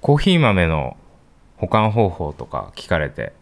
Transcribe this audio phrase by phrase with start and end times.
[0.00, 0.96] コーヒー豆の
[1.56, 3.32] 保管方法とか聞かれて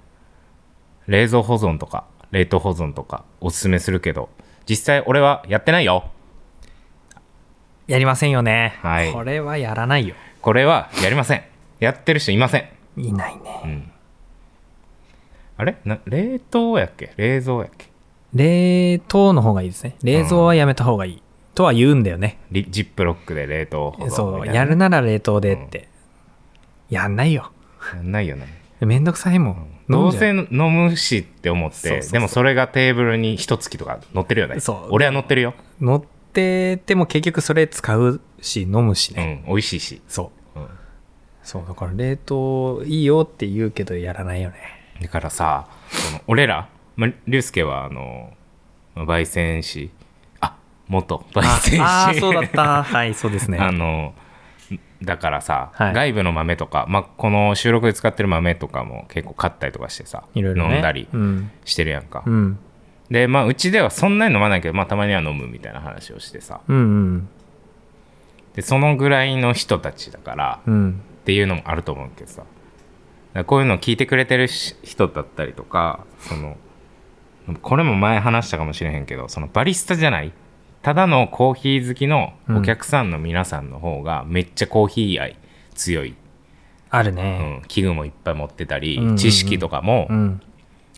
[1.07, 4.29] 冷蔵保存とか冷凍保存とかおすすめするけど
[4.69, 6.11] 実際俺はやってないよ
[7.87, 8.79] やりませんよね。
[8.83, 10.15] はいこれはやらないよ。
[10.43, 11.43] これはやりません
[11.81, 13.61] やってる人いませんいないね。
[13.65, 13.91] うん
[15.57, 15.77] あれ？
[15.85, 17.13] な冷凍やっけ？
[17.17, 17.87] 冷蔵やっけ？
[18.35, 19.97] 冷凍の方がいいですね。
[20.03, 21.23] 冷蔵はやめた方がいい。
[21.55, 22.39] とは言うんだよね。
[22.53, 25.89] リジップロックで冷凍保存そう、やるなら冷凍でって。
[26.89, 27.53] やんないよ。
[27.95, 28.47] やんないよね
[28.81, 29.79] めんどくさいもん。
[29.89, 36.03] どうせ飲むしって思ってでもそれがテーブルに一月とか乗ってるよねそう俺は乗ってるよ乗っ
[36.33, 39.43] てても結局それ使うし、飲むしうね。
[39.47, 40.61] ん美味しいし、そう。
[40.61, 40.69] うん
[41.43, 44.57] そう、だから冷凍いいよって言うけどやらないよね。
[45.01, 48.35] だからさその俺ら、まあ、竜介はあの
[48.95, 49.91] まあ焙煎師
[50.41, 50.57] あ
[50.89, 52.83] 元焙煎師ああー、そうだった。
[52.83, 53.57] はい、そうですね。
[53.63, 54.13] あの
[55.03, 60.75] だからさ、はい外部の豆とか、まあ、この収録で使ってる豆とかも結構買ったりとかしてさいろいろね。
[60.75, 61.51] 飲んだりうん。
[61.65, 62.59] してるやんか、うん。
[63.11, 67.29] でまあうちではそんなに飲まないけど、まあ、たまには飲むみたいな話をしてさうんうん。
[68.55, 71.01] でそのぐらいの人たちだからうん。
[71.23, 72.49] っていうのもあると思うけどさだか
[73.35, 76.57] らこういうのを聞いてくれてるし人だったりとかその
[77.63, 80.33] これも前話したかもしれへんけどそのバリスタじゃない
[80.83, 85.37] ただのコーヒー好きのお客さんの皆さんの方がめっちゃコーヒー愛
[85.75, 86.15] 強い、
[86.91, 87.61] あるうね。
[87.61, 90.41] ん、器具もいっぱい持ってたり、うんうんうん知識とかもうん。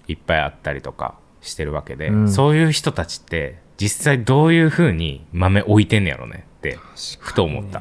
[0.09, 6.79] いっぱいあったりとかしてるわけで、うんそういう人たちって実際どういう風に豆置いてんねやろねって
[7.21, 7.81] ふと思った、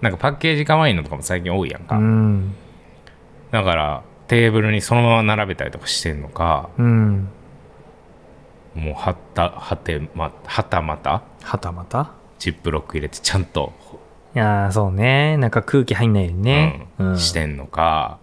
[0.00, 2.54] なんかパッケージ可愛いのとかも最近多いやんか、うん。
[3.50, 7.28] だからテーブルにそのまま並べたりとかしてんのかうん。
[8.74, 11.22] もうはったはてまはたまた？
[11.42, 12.12] はたまた？
[12.38, 13.72] ジップロック入れてちゃんと、
[14.34, 15.36] いやーそうね。
[15.36, 16.88] なんか空気入んないようにね。
[16.98, 18.18] うんしてんのか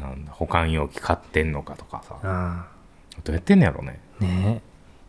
[0.00, 3.22] なんだ保管容器買ってんのかとかさうん。
[3.22, 4.62] どうやってんのやろねね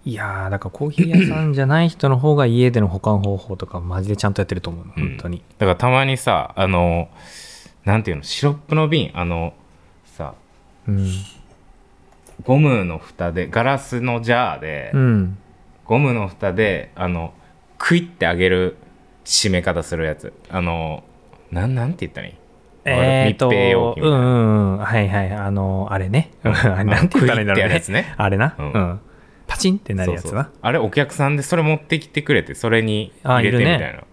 [0.03, 5.43] いやーだからコーヒー屋さんじゃない人の方が家での保管方法とかマジでちゃんとやってると思う本当に。
[5.59, 7.09] だからたまにさあの
[7.85, 9.53] なんていうのシロップの瓶あの
[10.05, 10.33] さ
[10.87, 11.07] うん。
[12.43, 15.37] ゴムの蓋でガラスのジャーで、うん。
[15.85, 17.33] ゴムの蓋であの
[17.77, 18.77] クイってあげる
[19.25, 21.03] 締め方するやつあの
[21.51, 22.35] なんなんて言ったらいい？
[22.85, 24.77] えー、密閉容器みたいなうんうんうん。
[24.79, 25.31] はいはい。
[25.31, 26.31] あの、あれね。
[26.43, 27.83] あれ なんて言ったらいいんだろうね。
[27.89, 28.55] ねあれな。
[28.57, 29.01] ううんん。
[29.47, 30.49] パチンってなるやつな。
[30.61, 34.03] あれお客さんでそれ持ってきてくれてそれに入れてみたいな、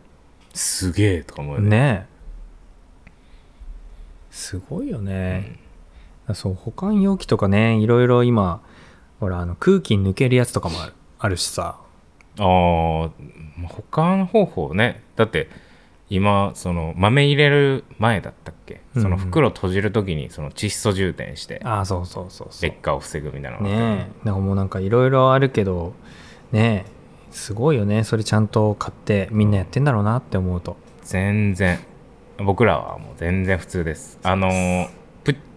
[0.53, 2.06] すげえとか思うよねね
[4.31, 5.56] すごいよね。
[6.34, 8.61] そう、保管容器とかね、いろいろ今、
[9.21, 11.78] ほら、あの空気抜けるやつとかもあるあるしさ。
[12.39, 13.11] ああ保
[13.91, 15.49] 管方法ねだって
[16.09, 22.71] 今その豆入れる前だったっけ、うんその袋閉じる時にその窒素充填してああ、そうそうそうそう。
[22.71, 24.27] 劣化を防ぐみたいなねえ。
[24.27, 25.95] なんかもうなんかいろいろあるけど、
[26.50, 26.91] ねえ、
[27.31, 28.05] すごいよね。
[28.05, 30.77] それちゃんと買ってみんなやってんだろうなって思うと。
[31.03, 31.78] 全然
[32.39, 34.93] 僕らはもう全然普通ですあのープ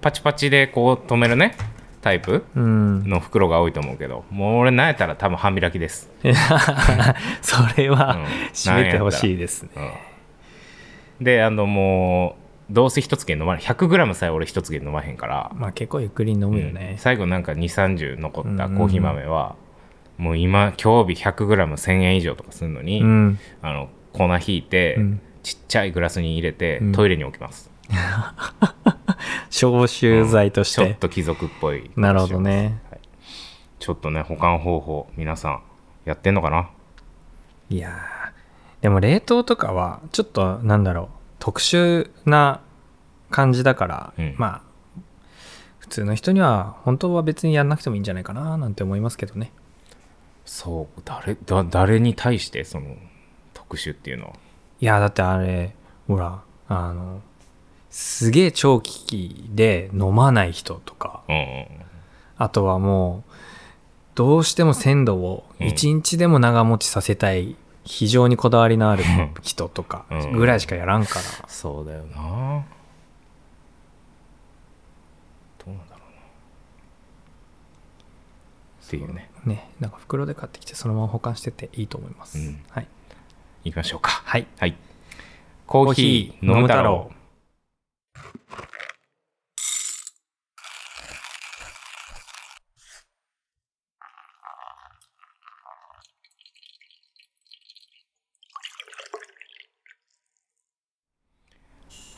[0.02, 1.56] パチパチでこう止めるね
[2.02, 3.04] タイプうん。
[3.08, 6.10] の袋が多いと思うけどもう俺なんやったら多分半開きです、
[7.42, 8.26] それは、うん。
[8.54, 9.70] 閉めてほしいですね。
[11.20, 12.42] うん、であのもう
[12.72, 13.62] どうせ一つげ飲まない。
[13.62, 16.74] 100g さえ俺一つげ飲まへんから、まあ結構ゆっくり飲むようん。
[16.74, 16.96] ね。
[16.98, 19.56] 最後なんか2 3 0残ったコーヒー豆は、
[20.18, 23.40] もう今今日日 100g1000 円以上とかするのに、うん。
[23.62, 25.22] あの粉引いて、うん。
[25.44, 26.92] ちっちゃいグラスに入れて、うん。
[26.94, 27.71] トイレに置きます
[29.50, 30.86] 消臭剤として。
[30.86, 32.82] ちょっと貴族っぽいなるほどね。
[32.90, 33.00] はい。
[33.80, 35.62] ちょっとね保管方法皆さん
[36.06, 36.70] やってんのかな？
[37.70, 41.08] いやーでも冷凍とかはちょっとなんだろう
[41.40, 42.62] 特殊な
[43.30, 44.36] 感じだから、うん。
[44.38, 44.62] まあ
[45.80, 49.52] 普通の人には本当は別にやんなくてもいいんじゃないかななんて思いますけどね。
[50.46, 52.96] そう誰だ誰に対してその
[53.54, 54.34] 特殊っていうのは？
[54.80, 55.76] いやだってあれ
[56.08, 57.22] ほらあの
[57.92, 61.22] すげえ長期で飲まない人とか。
[61.28, 61.68] うんうん
[62.38, 63.32] あとはもう
[64.16, 69.04] どうしても鮮度をうん一日でも長持ちさせたい非常にこだわりのある
[69.44, 72.66] 人とか うんぐらいしかやらんから、そうだよな。
[75.64, 76.22] どうなんだろうな。
[78.88, 79.30] っていうね。
[79.46, 82.60] ねなんか袋で買ってきてそのまま保管してていいと思います、うん。
[82.72, 82.88] はい、
[83.66, 84.24] 行きましょうか。
[84.26, 84.76] はい、はい。
[85.68, 87.12] コーヒー飲む太郎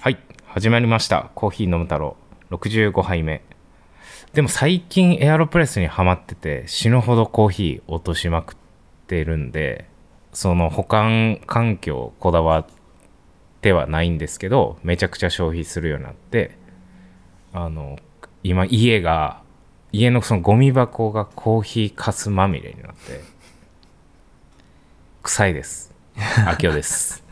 [0.04, 1.32] はい始まりました。
[1.34, 2.18] コーヒー飲む太郎。
[2.52, 3.42] 65杯目。
[4.34, 8.56] でも最近エアロプレスにはまってて死ぬほどコーヒー落としまくっ
[9.08, 9.88] てるんで
[10.34, 12.83] その保管環境こだわって
[13.72, 16.58] はないんですけどめちゃくちゃ消費するようになって
[17.54, 17.98] あの
[18.44, 19.42] 今家が
[19.94, 23.22] 家のそのゴミ箱がコーヒーかすまみれになって
[25.22, 25.94] 臭いです。
[26.46, 27.24] 秋夫です。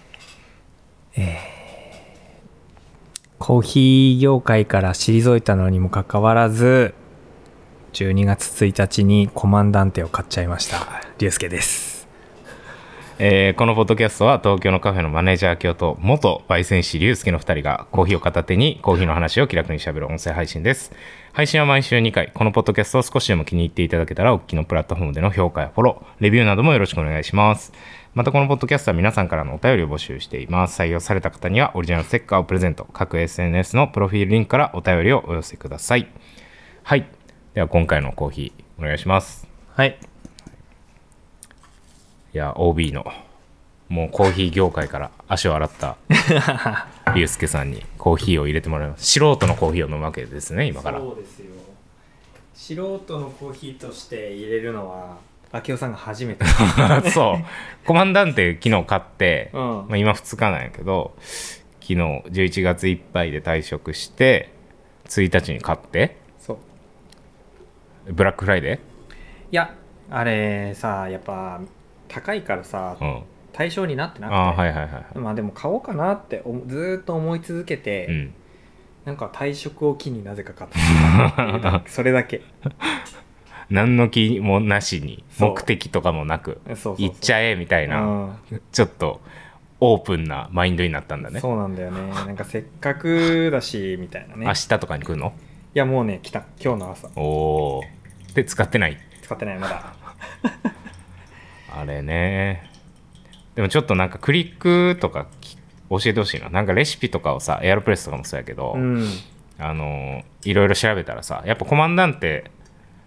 [1.16, 1.54] え
[3.38, 6.94] コーヒー業界から退いたのにもかかわらず
[7.92, 10.78] 12月1日にコマンダンテを買っちゃいました。
[11.18, 11.93] 龍介です。
[13.18, 20.90] えーこのポッドキャストは東京のカフェのマネージャー京と元焙煎師龍介の2人がコーヒーを片手にコーヒーの話を気楽にしゃべる音声配信です。
[21.32, 27.72] 配信は毎週2回このポッドキャストを少しでも気に入っていただけたらお聞きのプラットフォームでの評価やフォローレビューなどもよろしくお願いします。
[28.14, 30.80] またこのポッドキャストは皆さんからのお便りを募集しています。
[30.80, 36.08] 採用された方にはオリジナルステッカーをプレゼント各 SNS のプロフィールリンクからお便りをお寄せください。
[36.82, 37.06] はい。
[37.54, 39.46] では今回のコーヒーお願いします。
[39.68, 40.13] はい。
[42.34, 43.06] いや OB の
[43.88, 45.96] もうコーヒー業界から足を洗った
[47.14, 49.04] 龍介さんにコーヒーを入れてもらいます。
[49.06, 50.98] 素人のコーヒーを飲むわけですね今から。
[50.98, 51.46] そうですよ。
[52.52, 55.16] 素人のコーヒーとして入れるのは
[55.52, 56.44] 明夫さんが初めて。
[57.14, 57.86] そう。
[57.86, 59.60] コマンダンテ昨日買って、うん。
[59.60, 61.14] まあ、今2日なんやけど
[61.80, 64.50] 昨日11月いっぱいで退職して
[65.06, 66.58] 1日に買ってそ
[68.08, 68.12] う。
[68.12, 68.80] ブラックフライデ
[69.52, 69.72] いや
[70.10, 71.60] あれさやっぱ
[72.08, 73.22] 高いからさーうん。
[73.52, 74.36] 対象になってなくて。
[74.36, 75.18] ああはいはいはいはい。
[75.18, 78.34] まあでも買おうかなって思ずーっと思い続けて、うん。
[79.04, 80.70] なんか退職を機になぜか買っ
[81.60, 82.40] た それだけ。
[83.70, 86.60] 何の気もなしに目的とかもなく
[86.98, 88.36] 行っちゃえみたいな
[88.72, 89.20] ちょっと
[89.80, 91.40] オープンなマインドになったんだね。
[91.40, 92.10] そうなんだよね。
[92.12, 94.44] なんかせっかくだしみたいなね。
[94.44, 95.32] い明日とかに来るの？
[95.74, 96.44] やもうね来た。
[96.62, 97.08] 今日の朝。
[97.16, 97.22] お
[97.78, 97.82] お
[98.34, 98.98] で使ってない？
[99.22, 99.94] 使ってないまだ
[101.76, 102.70] あれね。
[103.54, 105.56] でもちょっとなんかクリックとかき
[105.90, 106.50] 教えてほしいな。
[106.50, 109.06] なんかレシピとかをさエアロプレスとかもそうやけど、うん。
[109.58, 112.50] あのいろいろ調べたらさやっぱコマンダンテ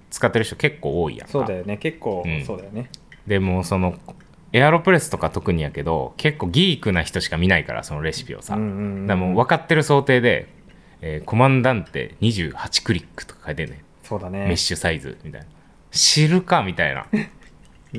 [0.09, 1.31] 使ってる人結構多いやんか。
[1.31, 1.77] そうだよね。
[1.77, 2.45] 結構うん。
[2.45, 2.89] そうだよね、
[3.25, 3.97] でもその
[4.53, 10.47] エアロプレスとか特にやけど結構ギークな人しか見ないからそのレシピをさ、うんうんうんもう分かってる想定で、
[11.01, 15.47] えーコマンダンテ28クリックとか書いてんねそうだメッねシュサイズみたいな。
[15.91, 17.07] 知るかみたいな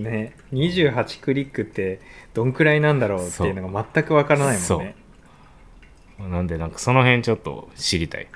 [0.03, 2.01] ね28クリックって
[2.35, 4.95] どんくらいなんだろうっていうのが全くわからないもんね。
[6.19, 8.27] なんでなんかその辺ちょっと知りたい。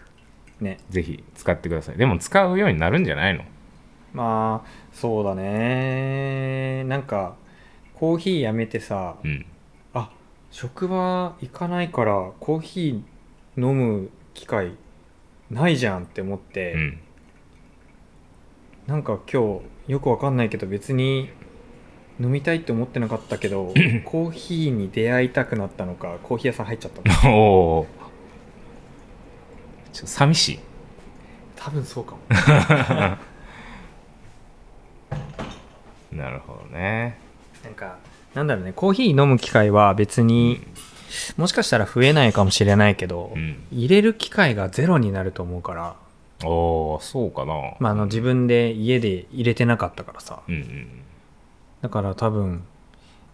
[0.60, 0.78] ね。
[0.90, 1.96] ぜひ使ってください。
[1.96, 3.44] でも使うようになるんじゃないの？
[4.12, 6.84] まあそうだね。
[6.84, 7.34] なんか
[7.94, 9.46] コーヒーやめてさうん。
[9.94, 10.10] あ
[10.50, 14.72] 職場行かないからコーヒー飲む機会
[15.50, 17.00] ないじゃんって思って、うん。
[18.86, 21.30] なんか今日よくわかんないけど別に
[22.20, 23.72] 飲みたいって思ってなかったけど
[24.04, 27.86] コーヒーに出会いたくなったのかコーヒー屋さん入っちゃったの おお
[29.92, 30.58] ちょっと寂しい。
[31.54, 32.18] 多分そうかも。
[36.12, 37.18] なるほどね。
[37.62, 37.98] なんか
[38.34, 38.72] なんだろうね。
[38.74, 40.60] コーヒー飲む機会は別に
[41.36, 43.62] もしかしたら増えないかもしれないけど、うん。
[43.70, 45.96] 入れる機会がゼロになると思うから、
[46.44, 47.54] おおそうかな。
[47.78, 50.40] まあ、あの自分で家で入れてなかったからさ。
[50.48, 50.88] うんうん
[51.82, 52.64] だから多分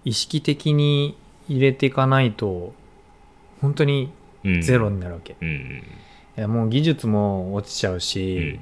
[0.05, 1.17] 意識的に
[1.49, 2.75] 入れていかないと
[3.61, 4.13] 本当に
[4.45, 4.63] うん。
[4.63, 5.83] ゼロになるわけ、いうんうん。
[6.37, 8.61] やもう技術も落ちちゃうし、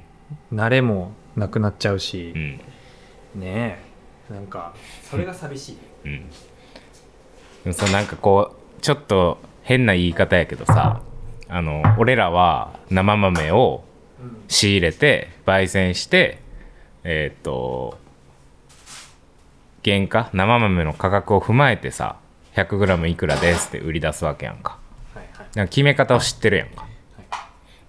[0.51, 2.33] 慣れもなくなっちゃうし
[3.35, 3.41] う、ん。
[3.41, 3.79] ね
[4.29, 6.29] えなんかそれが寂しい、うん。
[6.29, 6.29] で
[7.67, 11.01] もさなんかこうちょっと変な言い方やけどさ
[11.47, 13.83] あの俺らは生豆を
[14.47, 16.39] 仕入れて焙煎して
[17.03, 17.97] えーっと
[19.89, 20.29] 原価？
[20.33, 22.17] 生豆の価格を踏まえてさ
[22.55, 24.77] 100g いくらですって売り出すわけやんか。
[25.13, 25.47] はいはい。
[25.55, 26.85] なんか決め方を知ってるやんか。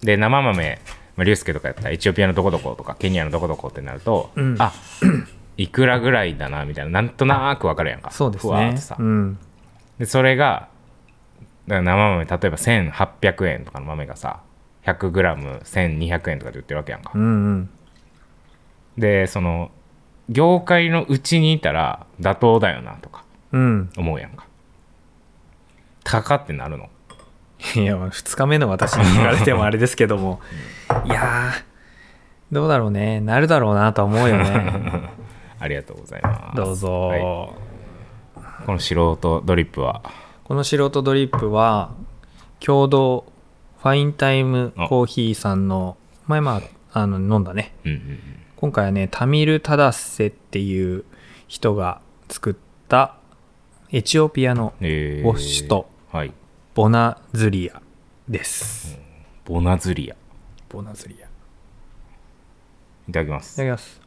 [0.03, 0.79] で生豆
[1.17, 4.57] まあリュウスケとかやったらエチオピアのどこどことかケニアのどこどこってなると、うん。
[4.61, 4.73] あ
[5.57, 8.13] いくらぐらいだなみたいななんとなく分かるやんか。
[8.13, 8.53] そうですね。
[8.53, 9.39] ふわーってさ、うん。
[9.99, 10.69] でそれが
[11.67, 14.41] 生豆例えば1800円とかの豆がさ
[14.85, 17.27] 100g1200 円とかで売ってるわけやんか、うんう
[17.57, 17.71] ん。
[18.97, 19.73] でその
[20.29, 23.91] 業界のうちにいたら妥当だよなとかうん。
[23.97, 24.47] 思うやんか。
[26.05, 26.89] 高ってなるの。
[27.75, 30.41] いや2日目の私に聞かれてもあれですけども。
[31.05, 31.65] いやー
[32.53, 33.21] どうだろうね。
[33.21, 35.11] なるだろうなとは思うよね。
[35.61, 36.57] ありがとうございます。
[36.57, 37.21] どうぞ、はい。
[37.21, 37.53] こ
[38.73, 40.03] の素人ドリップは？
[40.45, 41.91] この素人ドリップは
[42.61, 43.25] 共同
[43.83, 47.75] ファインタイムコーヒーさんの前まああの飲んだね。
[47.85, 48.21] うんうん
[48.61, 51.05] 今回はねタミル・タダッセっていう
[51.47, 52.55] 人が作っ
[52.89, 53.15] た
[53.93, 55.29] エチオピアのえー。
[55.29, 56.33] ウォッシュとはい。
[56.75, 57.81] ボナズリア
[58.29, 58.99] です、
[59.45, 60.15] ボナズリア。
[60.15, 60.19] い
[60.69, 61.27] ボナズリア。
[63.09, 63.55] いただきます。
[63.57, 64.01] ただきます。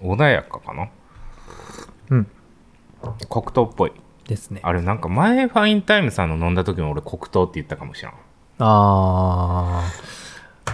[0.00, 0.88] 穏やかかな？
[2.08, 2.26] うん。
[3.28, 3.92] 黒糖っぽい
[4.28, 4.60] ですね。
[4.62, 8.12] あれなんか前ファインタイムさんの飲んだ時も俺黒糖って言ったかもしれん。
[8.60, 10.72] あー。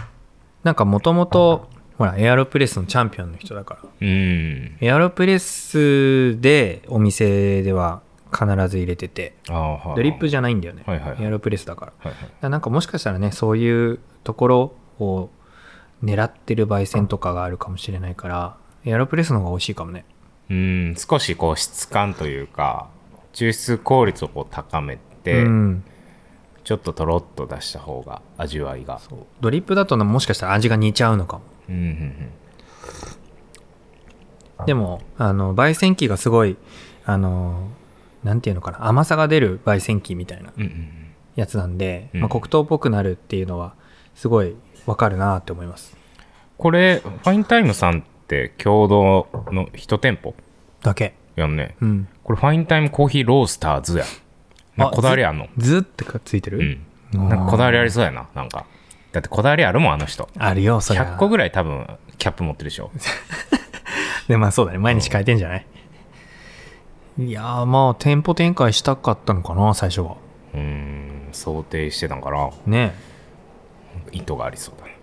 [0.64, 3.80] なんかもともとほらエアロプレスのチャンピオンの人だから。
[3.82, 4.76] うん。
[4.80, 9.36] エアロプレスでお店では必ず入れてて。
[9.46, 11.22] ドリップじゃないんだよね、はいはいはい。
[11.22, 11.92] エアロプレスだから。
[11.98, 12.30] はいはい。
[12.40, 15.30] らなんかもしかしたらねそういうところを
[16.02, 20.04] 狙ってる焙煎とかがあるかもしれないからエアロプレスの方が美味しいかもね。
[20.50, 22.88] うん少しこう質感というか
[23.34, 25.84] 抽出効率をこう高めて、うん。
[26.64, 28.98] ちょっととろっと出した方が味わいが。
[29.42, 31.42] ドリップだともしかしたら味が似ちゃうのかも。
[31.68, 31.82] うんうん
[34.58, 34.66] うん。
[34.66, 36.56] でもあの焙煎機がすごい
[37.04, 37.68] あの
[38.22, 40.88] なんていうのかな甘さが出る焙煎機みたいなうんうん
[41.36, 42.20] やつなんで、うん。
[42.22, 43.74] まあ、黒糖っぽくなるっていうのは
[44.14, 45.94] すごいわかるなって思います。
[46.56, 50.34] これファインタイムさんって共同の1店舗？
[50.80, 51.76] だけやんね。
[51.80, 52.08] うん。
[52.22, 54.04] これファインタイムコーヒーロースターズや。
[54.76, 55.48] なこだわりあんの？
[55.56, 56.80] ずってかついてる、
[57.12, 57.28] うん。
[57.28, 58.66] なんかこだわりありそうやななんか。
[59.12, 60.28] だってこだわりあるもんあの人。
[60.36, 61.86] あるよそれは100個ぐらい多分
[62.18, 62.90] キャップ持ってるでしょ。
[64.26, 64.78] でまあそうだね。
[64.78, 65.66] 毎日変えてんじゃない、
[67.18, 70.16] いやーまあ店舗展開したかったのかな最初は。
[70.54, 72.50] うーん想定してたんかな。
[72.66, 72.94] ね。
[74.12, 74.96] 意図がありそうだね。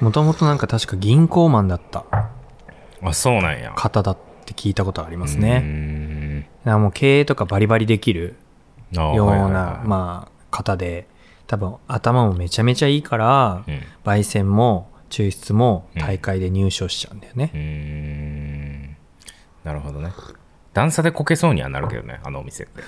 [0.00, 2.04] もともとなんか確か銀行マンだった
[3.10, 3.72] あそうなんや。
[3.76, 5.58] 方だって聞いたことありますね。
[5.58, 6.40] ん。
[6.40, 8.36] だからもう経営とかバリバリできる
[8.96, 9.86] あようなはい。
[9.88, 11.06] まあ方で
[11.46, 13.80] 多分頭もめちゃめちゃいいから、うん。
[14.04, 17.50] 焙煎も抽出も大会で入賞しちゃうんだよね。
[17.54, 18.96] う、ーん。
[19.64, 20.12] なるほどね。
[20.72, 22.82] 段差でこけそうにはなるけどねあのお店って。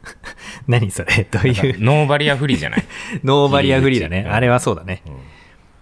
[0.66, 1.24] 何それ？
[1.30, 1.80] どういう？
[1.80, 2.84] ノーバリアフリーじゃない、
[3.24, 5.02] ノーバリアフリーだね、うんあれはそうだね。
[5.06, 5.16] うん。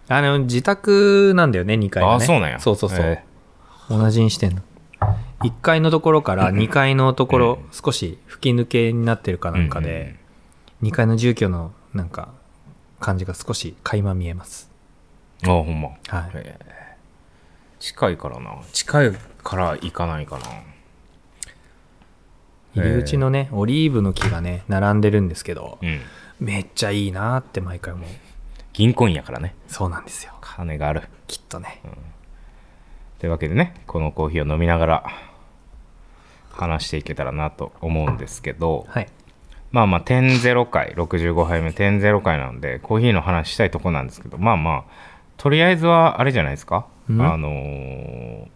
[0.09, 2.15] あの自宅なんだよね2階がね。
[2.17, 2.59] あそうなんや。
[2.61, 3.23] そうそうそう、へ
[3.89, 4.63] 同じにしてんの
[5.41, 7.69] ？1階のところから2階のところうん。
[7.73, 10.17] 少し吹き抜けになってるかなんかで、
[10.83, 12.29] 2階の住居のなんか
[13.01, 14.71] 感じが少し垣間見えます。
[15.45, 15.89] あほんま。
[15.89, 15.95] は
[16.29, 16.31] い。
[16.35, 16.97] へえ。
[17.79, 18.57] 近いからな。
[18.73, 19.13] 近い
[19.43, 20.47] から行かないかな。
[22.75, 26.01] 入り口のねオリーブの木がね並んでるんですけどうん。
[26.41, 28.09] めっちゃいいなって毎回思う。
[28.73, 29.55] 銀行員やからね。
[29.69, 30.33] そうなんですよ。
[30.41, 31.03] 金がある。
[31.27, 31.81] きっとね
[33.19, 35.05] というわけでねこのコーヒーを飲みながら
[36.51, 39.09] 話していけたらなと思うんですけどはい。
[39.73, 44.93] まあまあ点ゼロ回65杯目点ゼロ回なのでコーヒーの話したいとこなんですけどまあまあ
[45.37, 47.21] とりあえずはあれじゃないですか、うん？
[47.23, 48.47] あのー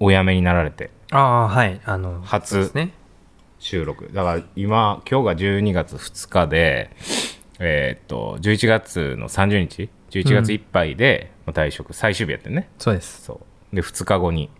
[0.00, 0.90] お辞めになられて。
[1.10, 1.80] ああはい。
[1.84, 2.70] あの初
[3.58, 4.08] 収録。
[4.12, 6.90] だから今今日が12月2日で
[7.58, 12.68] えーっと11月の30日？11月いっぱいで退職最終日やってんね。
[12.78, 13.22] そうです。
[13.24, 13.40] そう
[13.72, 14.50] で2日後に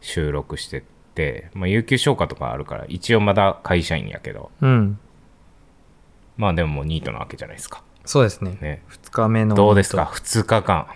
[0.00, 0.82] 収録してっ
[1.14, 4.50] て、まあ、有給消化とかあるから一応まだ会社員やけど。
[4.60, 4.98] うん。
[6.36, 7.82] まあでももうニートなわけじゃないですか。
[8.04, 8.58] そうですね。
[8.60, 8.82] ね。
[8.90, 10.86] 2日目のどうですか？2日間。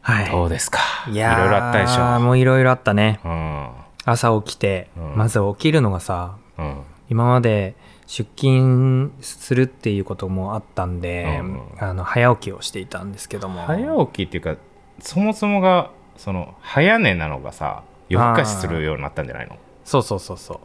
[0.00, 0.30] はい。
[0.30, 0.80] どうですか？
[1.08, 2.20] いいやーろいろあったでしょ。
[2.20, 3.20] もういろいろあったね。
[3.24, 3.70] うん。
[4.04, 5.16] 朝起きて、うん。
[5.16, 6.82] まず起きるのがさうん。
[7.08, 11.60] 今まで出勤するっていうこともあったんで、うん。
[11.78, 13.62] あの早起きをしていたんですけども。
[13.62, 14.56] 早起きっていうか
[14.98, 19.56] そもそもがその早寝なのがさ夜更かしするようになったんじゃないの？
[19.84, 20.60] そうそうそうそう。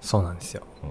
[0.00, 0.90] そうなんですよ、うん。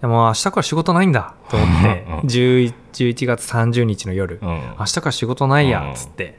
[0.00, 2.18] でも明日から仕事ないんだと思ってうん。
[2.20, 4.48] 11 11月30日の夜、うん。
[4.78, 6.38] 明日から仕事ないやっつって、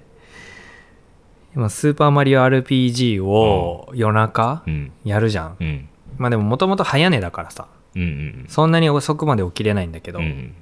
[1.56, 4.92] 今スーパーマリオ RPG を夜中うん。
[5.04, 5.90] やるじゃん、うん。
[6.18, 7.68] まあでももともと早寝だからさ。
[7.96, 10.54] うんうんそんなに遅くまで起きれないんだけど、うん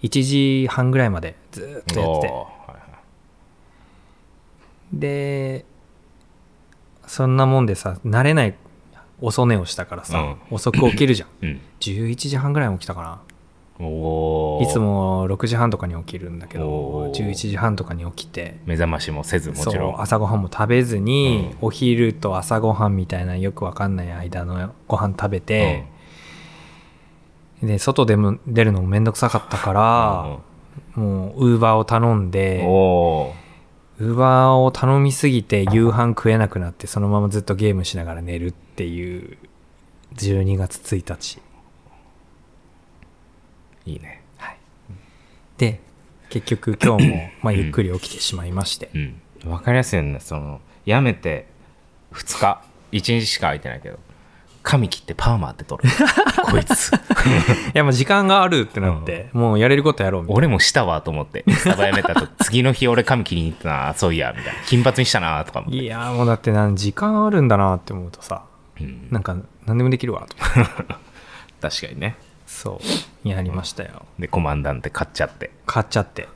[0.00, 2.34] 1時半ぐらいまでずーっとやってて
[4.92, 5.64] で
[7.06, 8.54] そんなもんでさ慣れない
[9.20, 11.28] 遅寝をしたからさ、遅く起きるじゃん。
[11.42, 11.60] うん。
[11.80, 13.20] 11時半ぐらいに起きたか
[13.80, 14.64] おー。
[14.64, 17.28] ないつも6時半とかに起きるんだけどおー。
[17.28, 20.00] 11時半とかに起きて目覚ましもせずもちろん。
[20.00, 25.84] 朝ごはんも食べずに、うお昼と朝ごはんみたいなよくわかんない間のご飯食べて、
[27.62, 30.38] で外でも出るのもめんどくさかったから、
[30.94, 33.37] もうウーバーを頼んうんでおー
[33.98, 39.38] ウーバーを頼みすぎて夕飯食えなくなってそのままずっとゲームしながら寝るっていう
[40.14, 41.40] 12月1日。
[43.86, 44.22] いいね。
[45.56, 45.80] で
[46.30, 48.90] 結局今日も まあゆっくり起きてしまいまして。
[48.94, 49.20] うん。
[49.44, 50.20] 分かりやすいよね。
[50.20, 51.46] そのやめて
[52.12, 52.62] 2日
[52.92, 53.98] 1日しか空いてないけど
[54.68, 55.88] 髪切ってパーマって取る。
[56.44, 56.92] こいつ。
[56.92, 56.98] い
[57.72, 63.94] やもう時間があるってなって、もうやれることやろうみたい俺もしたわと思ってスタバやめたと次の日俺髪切りに行ったな。
[63.94, 64.60] そういやみたいな。
[64.66, 68.42] 金髪にしたなとかいやーもうだってなん時間あるんだなって思うとさ
[68.78, 69.08] うん。
[69.10, 70.36] なんか何でもできるわと。
[71.66, 72.16] 確かにね。
[72.46, 72.78] そ
[73.24, 73.28] う。
[73.28, 74.04] やりましたよ。
[74.18, 75.50] でコマンダンテ買っちゃって。
[75.64, 76.28] 買っちゃって。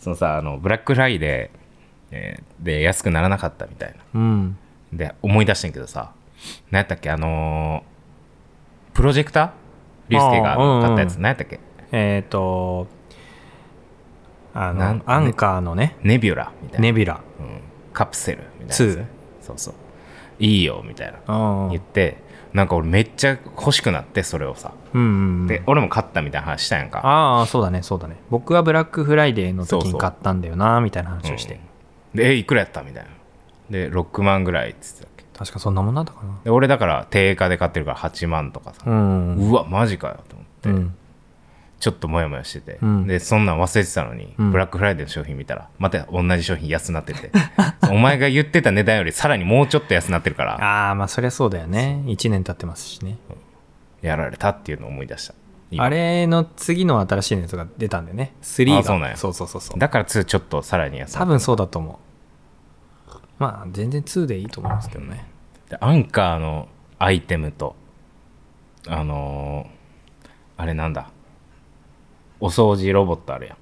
[0.00, 3.96] そのさあのブラックフライデーで安くならなかったみたいな。
[4.14, 4.58] うん。
[4.90, 6.12] で思い出してんけどさ
[6.70, 7.10] 何やったっけ？
[7.10, 9.50] あのープロジェクター？
[10.08, 10.82] リュウスケがあーうんうん。
[10.82, 11.14] 買ったやつ。
[11.16, 11.60] 何やったっけ？
[11.92, 12.86] えっ、ー、と
[14.54, 15.96] あのアンカーのね。
[16.02, 17.60] ネビュラみたいな、ネビュラうん。
[17.92, 18.82] カプセルみたいなやつ。
[18.82, 19.04] 2
[19.42, 19.74] そうそう。
[20.38, 21.64] いいよみたいな。
[21.64, 24.72] うん言ってなんか俺めっちゃ欲しくなってそれをさ。
[24.94, 27.00] うんうんで俺も買ったみたいな話したやんか。
[27.04, 28.16] ああそうだねそうだね。
[28.30, 31.60] 僕はブラックフライデーの時に買ったんだよなみたいな話をして、
[32.14, 32.18] うん。
[32.18, 32.82] でえいくらやった？
[32.82, 33.10] みたいな。
[33.68, 36.38] で6万ぐらいっつって確かそんなもんだったかな。
[36.44, 39.36] で俺だから定価で買ってるから8万とかさ、うん。
[39.50, 40.94] うわマジかよと思って、うん。
[41.78, 43.06] ちょっとモヤモヤしてて、うん。
[43.06, 44.52] でそんなん忘れてたのに、うん。
[44.52, 47.30] ブラックフライデーの商品見たらまた同じ商品安くなってて。
[47.90, 50.54] お前が言ってた値段よりさらにもうちょっと安くなってるから。
[50.54, 52.02] ああまあそりゃそうだよね。
[52.06, 53.18] 1年経ってますしね。
[54.00, 55.34] やられたっていうのを思い出した。
[55.70, 55.84] 今。
[55.84, 58.34] あれの次の新しいやつが出たんだよね。
[58.42, 58.78] 3が。
[58.78, 59.16] あそうなんや。
[59.16, 59.78] そうそうそうそう。
[59.78, 62.05] だから2ちょっとさらに安多分そうだと思う
[63.38, 65.24] まあ全然2でいいと思いますけどね。
[65.68, 67.76] でアンカーのアイテムと
[68.88, 69.76] あのー
[70.58, 71.10] あれなんだ？
[72.40, 73.56] お掃除ロボットあるや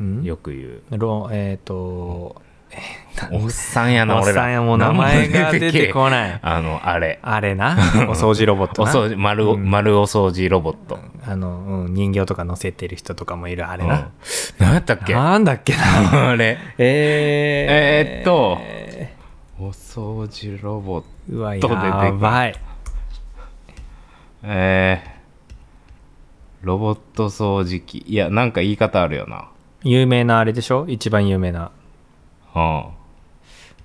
[0.00, 0.20] うん？
[0.22, 0.82] んよく言う。
[0.98, 2.42] ロえっ、と
[3.32, 6.38] おっさんやなおっ俺らさんやもう名前が出てこない。
[6.42, 7.18] あのあれ。
[7.22, 7.76] あれな？
[8.08, 8.90] お掃除ロボットな？
[8.90, 9.68] お掃除丸,、うん。
[9.70, 10.98] 丸お掃除ロボット。
[11.26, 14.06] あの、うん、人形とか乗せてる人とかもいるあれな、うん。
[14.58, 15.14] 何やったっけ？
[15.16, 16.36] あなんだっけな？
[16.36, 16.58] れ。
[16.78, 18.58] ええーっと。
[19.60, 22.54] お掃除ロボットうわやばい。
[24.44, 28.04] えー、ロボット掃除機。
[28.06, 29.48] いやなんか言い方あるよな。
[29.82, 30.84] 有名なあれでしょ？
[30.88, 31.72] 一番有名な
[32.54, 32.84] うん。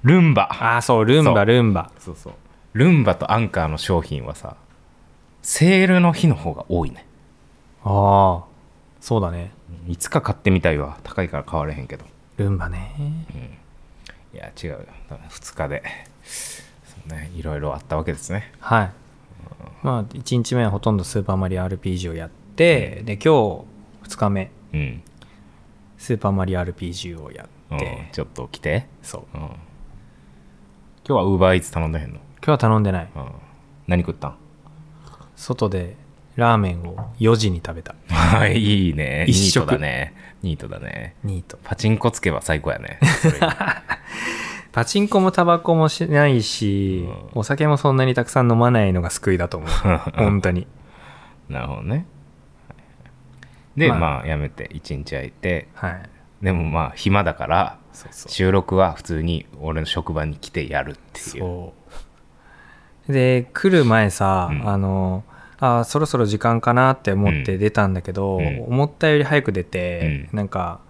[0.04, 0.44] ルンバ。
[0.44, 1.34] ああそうルンそう。
[1.34, 1.92] バルンバ。
[2.00, 2.34] そうそう。
[2.74, 4.56] ルンバとアンカーの商品はさ
[5.42, 7.06] セールの日の方が多いね。
[7.84, 8.44] ああ
[9.00, 9.52] そうだね。
[9.88, 10.98] いつか買ってみたいわ。
[11.04, 12.06] 高いから買われへんけど。
[12.38, 12.96] ルンバね。
[14.34, 14.70] いや違う。
[14.72, 14.80] よ
[15.30, 15.84] 2日で。
[16.24, 16.62] そ
[17.06, 18.52] うねいろいろあったわけですね。
[18.60, 18.92] はい。
[19.84, 24.52] まあ1日目はほとんどスーパーマリオ RPG をやってで今日2日目。
[24.74, 25.04] うん、
[25.98, 27.53] スーパーマリオ RPG をやうんって、
[28.12, 29.38] ちょっと来て、そう。
[29.38, 29.58] うん、今
[31.06, 33.10] 日はウーバーイーツ頼んでへんの、今日は頼んでない。
[33.16, 33.32] うん、
[33.88, 34.38] 何食ったん？
[35.36, 35.96] 外で
[36.36, 37.96] ラーメンを4時に食べた。
[38.10, 39.26] は いいいね。
[39.28, 39.64] 一食。
[39.64, 40.14] ニートだね。
[40.42, 41.16] ニートだね。
[41.24, 41.60] ニート。
[41.64, 43.00] パチンコつけば最高やね。
[44.72, 49.70] パチンコもタバコもしないし、うお酒もそんなにたくさん飲まないのが救いだと思う。
[50.18, 50.68] 本当に。
[51.50, 52.08] なるほどね。
[53.78, 54.70] でままあ、やめて。
[54.74, 55.68] 1日空いて。
[55.76, 56.10] はい
[56.44, 57.78] でもまあ暇だから
[58.28, 61.40] 収録は普通に俺の職場に来てやるっていう。
[61.40, 61.74] そ
[63.10, 63.12] う。
[63.12, 64.68] で来る前さ、うん。
[64.68, 65.24] あの
[65.60, 68.64] あそろそろ時間かなって思って出たんだけど、うん。
[68.66, 70.38] 思ったより早く出て、うん。
[70.38, 70.82] なんか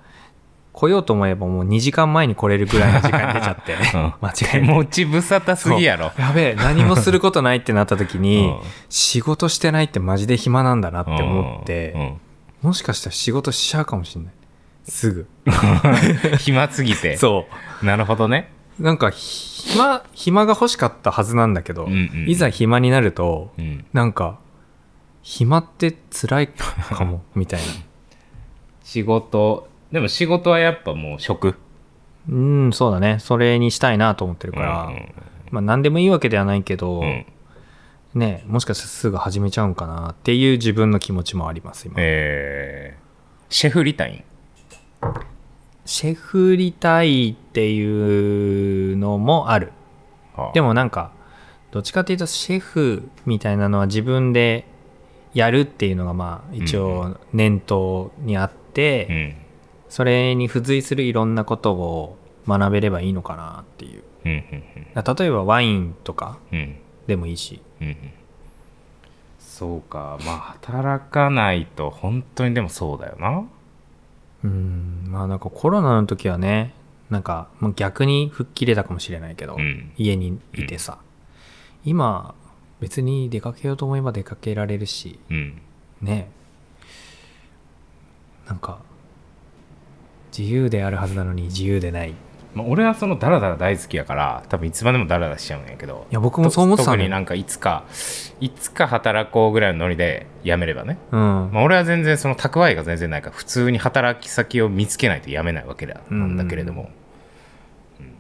[0.72, 4.14] 来ようと思えばもう2時間前に来れるぐらいの時間に出ちゃって、 うん。
[4.22, 4.62] 間違手えて。
[4.62, 6.12] 持ち無沙汰すぎやろ。
[6.18, 8.60] やべえ何もすることないってなった時に、うん。
[8.90, 11.94] 仕事してないってマジで暇なんだなって思って、
[12.64, 12.70] うん。
[12.70, 14.34] もしかしたら仕事しちゃうかもしれない
[14.84, 15.28] すぐ。
[15.46, 15.50] う
[16.34, 17.18] ん暇すぎて。
[17.18, 17.46] そ
[17.82, 18.52] なるほどね。
[18.80, 23.86] うなんか暇暇が欲しかったはずなんだけど、うんうんいざ暇になるとうん。
[23.94, 24.40] なんか
[25.22, 27.66] 暇って辛いかも みたいな。
[28.84, 31.56] 仕事でも仕事はやっぱもう職
[32.30, 33.18] うんそうだね。
[33.20, 35.14] それにしたいなと思ってるから、うん。
[35.52, 37.26] まあ何でもいいわけではないけど、うん。
[38.16, 43.04] ねもしかしたらすぐ始めちゃうんかなっていう自分の気持ちもあります今、えー
[43.50, 44.24] シェフリタイン？
[45.86, 49.72] シェフりたいっていうのもある。
[50.54, 51.12] でももなんか
[51.72, 54.66] どっちかっていうとシェフみたいなのは自分で
[55.34, 59.44] やるっていうのがまあ一うん応念頭にあって、うん
[59.94, 64.04] それに付随するいろんなことを学べればいいのかなっていう。
[64.26, 64.32] うん。
[64.32, 65.16] うん。
[65.16, 66.76] 例えばワインとかうんうん。
[67.06, 67.62] でもいいし。
[67.80, 67.88] うん。
[67.90, 67.98] うん。
[69.38, 70.18] そうか。
[70.26, 73.48] まあ働かないと本当にでもそうだよな
[74.44, 75.06] うん。
[75.08, 76.74] まあなんかコロナの時はね
[77.10, 79.92] なんかもう逆に吹っ切れたかもしれないけど、うん。
[79.98, 80.98] 家にいてさ、
[81.86, 82.36] 今
[82.80, 85.62] 別に出かけようと思えば出かけられるしうん。
[86.02, 86.30] ね。
[88.48, 88.80] なんか
[90.38, 92.12] 自由であるはずなのに自由でない。
[92.12, 92.16] い
[92.56, 96.06] まあ、俺はそのダラダラ大好きやから多分いつまでもダラダラしちゃうんやけど。
[96.12, 97.86] や僕もそう思ってたのよ特になんかいつか
[98.40, 106.02] いつか働こうぐらいのノリで辞めればね、うん、まあ、俺は全然その蓄えが全然ないから普通に働き先を見つけないと辞めないわけだ。
[106.10, 106.92] なんだけれども、
[108.00, 108.14] うん。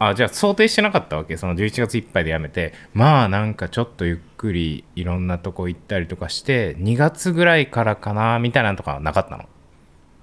[0.00, 1.36] あじゃあ想定してなかったわけ？
[1.36, 2.74] その11月いっぱいで辞めて。
[2.94, 9.44] まあなんかちょっとゆっくりいろんなとこ行ったりとかして2月ぐらいからかなみたいなのとかはなかったの？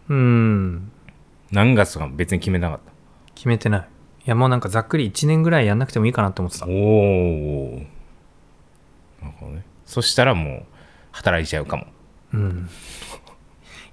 [0.09, 0.91] うん
[1.51, 2.91] 何月とかも別に決めなかった。
[3.35, 3.81] 決めてない。
[3.81, 6.67] いやもうなんかざっくり1年ぐらいやんなくてもいいかなって思ってた。
[6.67, 7.79] おお
[9.21, 9.65] なるほどね。
[9.85, 10.63] そしたらもう
[11.11, 11.87] 働いちゃうかも。
[12.33, 12.69] うん。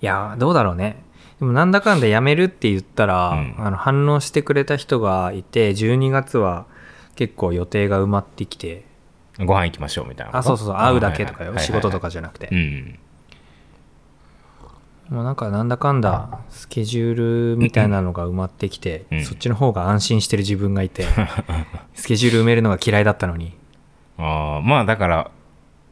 [0.03, 1.03] いやどうだろうね。
[1.39, 3.55] でもなんだかんだ辞めるって言ったら、うん。
[3.59, 6.67] あの反応してくれた人がいて12月は
[7.15, 8.85] 結構予定が埋まってきて。
[9.39, 10.77] ご飯行きましょうみたいなあそうそうそう。
[10.77, 11.53] 会うだけとかよ。
[11.53, 11.67] はいはいはい。
[11.67, 12.99] 仕事とかじゃなくて、うん
[15.09, 19.25] もうなんかなんだかんだスケジュールみたいなのが埋まってきて、うん。
[19.25, 21.07] そっちの方が安心してる自分がいて
[21.95, 23.57] スケジュール埋めるのが嫌いだったのに。
[24.19, 25.31] あーまあだから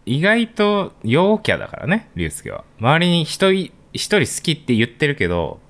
[0.07, 2.64] 意外と陽キャだからね竜介は。
[2.81, 5.61] 周りに一人一人好きって言ってるけど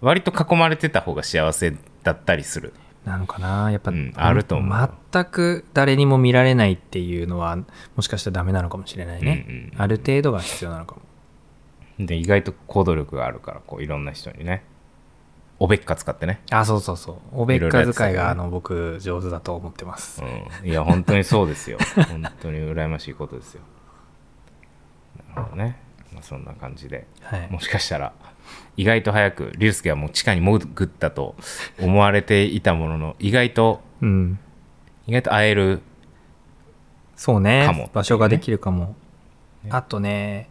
[0.00, 2.72] 割と囲まれてた方が幸せだったりする。
[3.04, 4.90] なのかなやっぱ、うんあると思う。
[5.12, 7.56] 全く誰にも見られないっていうのは
[7.96, 9.82] もしかしたらダメなのかもしれないね、うんうん。
[9.82, 11.02] ある程度が必要なのかも
[11.98, 14.64] で意外と行動力があるからこういろんな人にね。
[15.60, 17.16] おべっか使ってね、あそうそうそう。
[17.32, 21.78] おべっか使いがあの僕上手だと思ってます、うん、いや本当にそうですよ。
[22.08, 23.62] 本当に羨ましいことですよ。
[25.34, 25.76] なるほどね、
[26.12, 27.08] まあ、そんな感じで。
[27.22, 27.48] はい。
[27.50, 28.12] もしかしたら
[28.76, 31.34] 意外と早く竜介はもう地下に潜ったと
[31.80, 34.38] 思われていたものの意外とうん。
[35.08, 35.80] 意外と会える
[37.16, 37.66] そうね。
[37.66, 37.90] ね。
[37.92, 38.94] 場所ができるかも、
[39.70, 40.50] あとね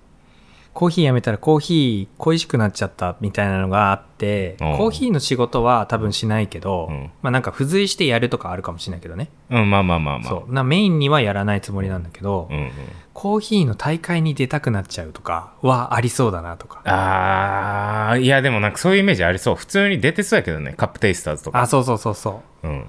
[0.78, 4.78] コーヒーやめたらコーヒー恋しくなっちゃったみたいなのがあってうん。
[4.78, 7.10] コーヒーの仕事は多分しないけど、うん。
[7.24, 10.30] まあなんか付随してやるとかあるかもしれないけどね、うんまあまあまあまあ。
[10.30, 10.54] そう。
[10.54, 12.72] なメインにはやらないつもりなんだけど、うんうん、
[13.16, 16.84] コーヒーの大会に出たくなっちゃうとかはありそうだなとか。
[16.86, 19.56] あーいやでもなんかそういうイメージありそう。
[19.56, 20.76] 普通に出てそうやけどね。
[20.78, 21.60] カップテイスターズとか。
[21.60, 22.68] あそうそうそうそう。
[22.68, 22.86] ん、う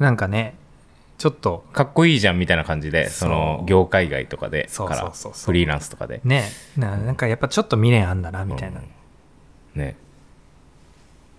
[0.00, 0.56] なんかね
[1.18, 6.20] ちょっとかっこいいじゃんみたいな感じでその業界外とかでからフリーランスとかで。
[6.24, 6.44] ね。
[6.76, 8.80] ななんかやっぱちょっと未練あんだなみたいな、
[9.74, 9.96] ね。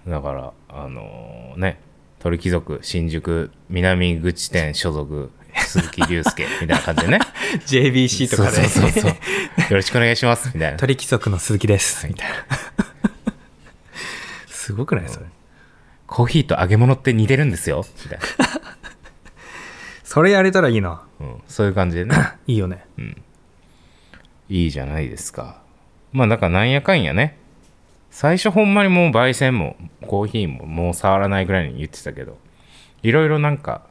[0.05, 1.79] だからあのね。
[2.19, 7.19] 鳥貴族新宿南口店所属鈴木隆介 みたいな感じでね。
[7.65, 8.67] JBC とかで。
[8.67, 9.15] そうそうそう よ
[9.69, 10.77] ろしくお願いしますみたいな。
[10.77, 12.05] 鳥貴族の鈴木です。
[12.05, 12.35] みたいな。
[14.47, 15.25] すごくないそれ。
[16.05, 18.19] コーヒーと揚げ物って似てるんですよみたい
[20.09, 21.03] それやれたらいいな。
[21.19, 22.15] な、うん、そういう感じでね。
[22.47, 22.83] いいよね。
[24.49, 25.61] いいじゃないですか。
[26.11, 27.37] まあだからなんやかんやね。
[28.09, 29.75] 最初ほんまにもう焙煎も
[30.07, 32.39] コーヒーももう触らないぐらいに言ってたけど
[33.03, 33.83] いろいろなんか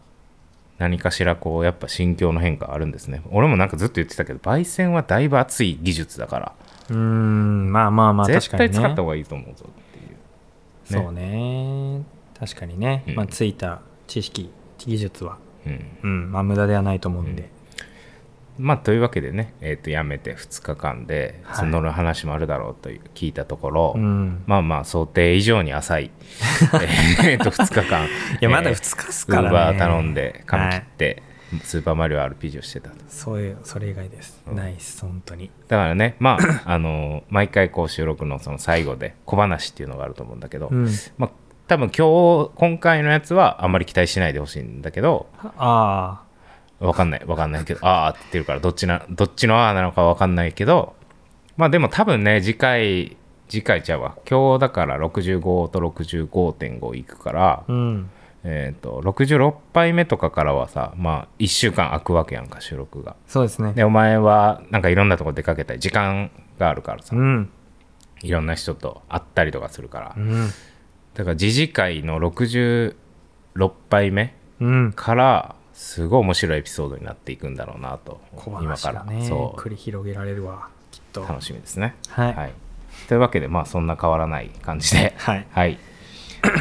[0.78, 3.22] 何かしらこうやっぱ心境の変化あるんですね。
[3.30, 6.52] 俺もなんかずっと言ってたけど焙煎はだいぶ熱い技術だから、
[6.90, 8.78] うーんまあまあまあ確絶対かにね。
[8.80, 10.10] 使った方がいいと思うぞっていう。
[10.10, 10.16] ね
[10.84, 12.02] そうね。
[12.36, 13.14] 確かにね、うん。
[13.14, 15.98] まあついた知識技術はうん。
[16.02, 16.32] うん。
[16.32, 17.50] まあ無駄ではないと思うんで、
[18.58, 21.56] まあというわけでね、えー、と辞めて2日間ではい。
[21.58, 24.42] そのる話もあるだろうという聞いたところ、うん。
[24.46, 26.10] まあまあ想定以上に浅い。
[27.24, 28.04] えーと2日間。
[28.04, 28.08] いい
[28.40, 29.48] やまだ2日っすからね。
[29.48, 31.22] ウーバー頼んで髪切って、
[31.62, 34.56] スーパーマリオ RPG をしてたそういうそれ以外です、うん。
[34.56, 35.50] ナイス本当に。
[35.68, 40.88] だからねまああの毎回こう収録のその最後で小話っていうのがあると思うんだけど、うん。
[41.16, 41.30] まあ
[41.68, 45.26] 多分今日今回のやつはあんまり期待しないでほしいんだけど
[45.56, 46.22] あ
[46.80, 50.94] わかんないわかんないけどあーって言ってるからどっちなどっちのあーなのかわかんないけど
[51.56, 53.16] まあでも多分ね次回
[53.48, 54.16] 次回ちゃうわ。
[54.28, 58.10] 今日だから65と65.5いくからあ、うん。
[58.44, 63.16] えっ、と66杯目とかからはさまあ1週間空くわけやんか収録が。
[63.26, 63.72] そうですね。
[63.72, 67.50] でお前はなんかいろんなとこ出かけたり時間があるからさうん。
[68.22, 70.48] いろんな人と会ったりとかするからうん
[71.18, 72.94] だから次次回の66
[73.90, 74.92] 杯目うん。
[74.92, 79.02] からすごい面白いエピソードになっていくんだろうなと小今から。
[79.02, 79.60] ねそう。
[79.60, 81.22] 繰り広げられるわきっと。
[81.22, 81.96] 楽しみですね。
[82.08, 82.52] はい。
[83.08, 85.46] というわけでまあそんな変わらない感じで、 はい。
[85.50, 85.78] はい、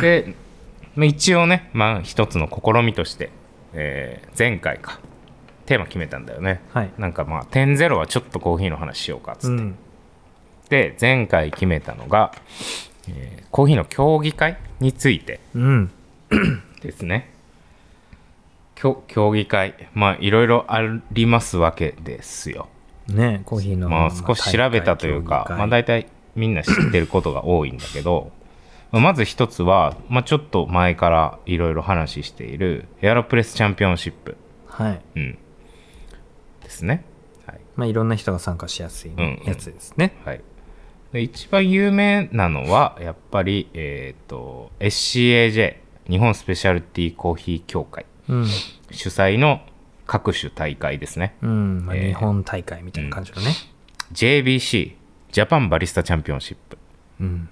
[0.02, 0.34] で
[0.96, 3.30] まあ一応ね、まあ、一つの試みとして、
[3.74, 5.00] えー前回か。
[5.68, 6.62] テーマ決めたんだよね。
[6.74, 6.92] はい。
[6.98, 9.76] なんかまあ点ゼロはちょっとコーヒーの話しようかっつって、うん。
[10.70, 12.34] で前回決めたのが、
[13.10, 15.92] えーコーヒーの競技会についてうん。
[16.82, 17.34] ですね。
[18.76, 20.80] きょ競技会まあいろいろあ
[21.12, 22.68] りますわけですよ。
[23.08, 28.32] ねコーヒーのまあ少し調べたというか、まあ、大体みんな知ってることが多いんだけど
[28.92, 35.02] まず一つは、まあ、ちょっと前からいろいろ話しているエアロプレスチャンピオンシップ、はい。
[35.16, 35.38] うん、
[36.64, 37.04] ですね。
[37.46, 37.60] はい。
[37.76, 39.42] まあいろんな人が参加しやすいんうん。
[39.46, 40.16] やつですね。
[40.24, 40.44] はい、で
[41.14, 45.76] 一番有名なのはやっぱり、えー、と SCAJ
[46.10, 48.06] 日本スペシャルティーコーヒー協会。
[48.30, 48.48] うん。
[48.92, 49.62] 主催の
[50.06, 51.36] 各種大会ですね。
[51.42, 53.52] うん、まあ、えー日本大会みたいな感じのね。
[54.14, 54.94] JBC
[55.32, 56.78] ジャパンバリスタチャンピオンシップ、
[57.20, 57.50] うん。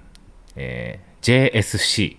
[0.56, 2.18] えー JSC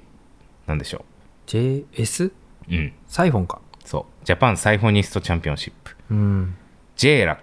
[0.66, 1.04] なんでしょ
[1.46, 2.32] JS う
[2.68, 2.92] うん。
[3.06, 3.60] サイフォンか。
[3.84, 4.26] そう。
[4.26, 5.96] ジャパンサイフォニストチャンピオンシップ。
[6.10, 6.56] うん。
[6.96, 7.36] JLAC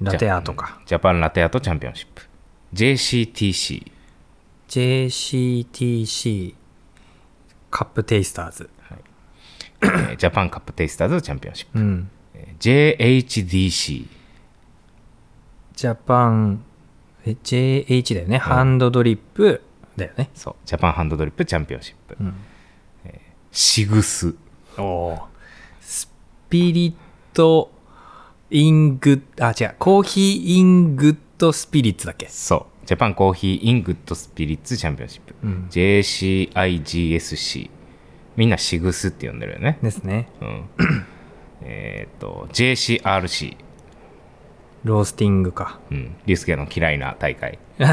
[0.00, 0.80] ラテアートか。
[0.86, 2.27] ジャパンラテアートチャンピオンシップ
[2.74, 3.90] JCTC
[4.68, 6.54] JCTC
[7.70, 8.70] カップテイスターズ。
[9.80, 11.78] えージャパンカップテイスターズチャンピオンシップ。
[11.78, 12.10] うん。
[12.34, 14.06] えー JHDC
[15.74, 16.64] ジャパン
[17.24, 19.62] え JH だよね、ハンドドリップ
[19.96, 20.30] だよね。
[20.34, 20.56] そう。
[20.64, 22.34] ジャパンハンドドリップチャンピオンシップ、うん。
[23.52, 24.34] シグス。
[24.76, 25.18] おお
[25.80, 26.10] ス
[26.50, 26.94] ピリッ
[27.34, 27.70] ト
[28.50, 29.74] イングあ違う。
[29.78, 32.26] コーヒーイングッドスピリッツだっけ。
[32.28, 32.86] そう。
[32.86, 37.70] ジャパンコーヒーイングッドスピリッツチャンピオンシップ、うん JCIGSC
[38.36, 39.78] みんなシグスって呼んでるよね。
[39.82, 40.28] ですね。
[40.40, 40.64] うん。
[41.62, 43.56] えーっと JCRC
[44.84, 45.80] ロースティングか。
[45.90, 46.16] うん。
[46.26, 47.58] リスケの嫌いな大会。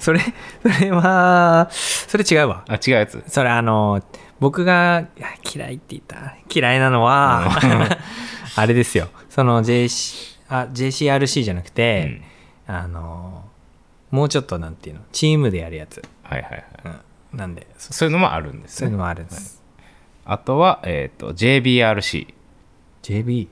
[0.00, 0.20] それ
[0.62, 2.64] それはそれ違うわ。
[2.68, 3.22] あ違うやつ？
[3.26, 4.02] それあの
[4.40, 5.06] 僕が
[5.54, 6.36] 嫌いって言った。
[6.52, 7.50] 嫌いなのは、
[8.56, 9.08] あれですよ。
[9.30, 12.20] その JC あ JCRC じゃなくて、
[12.66, 13.44] あの
[14.10, 16.64] もうちょっとなんていうのチームでやるやつ、はいはいはい。
[17.32, 18.78] うん、なんでそそういうのもあるんですね。
[18.78, 19.62] そういうのもあるんです、
[20.24, 22.34] あとは、えーっと JBRC
[23.02, 23.48] JB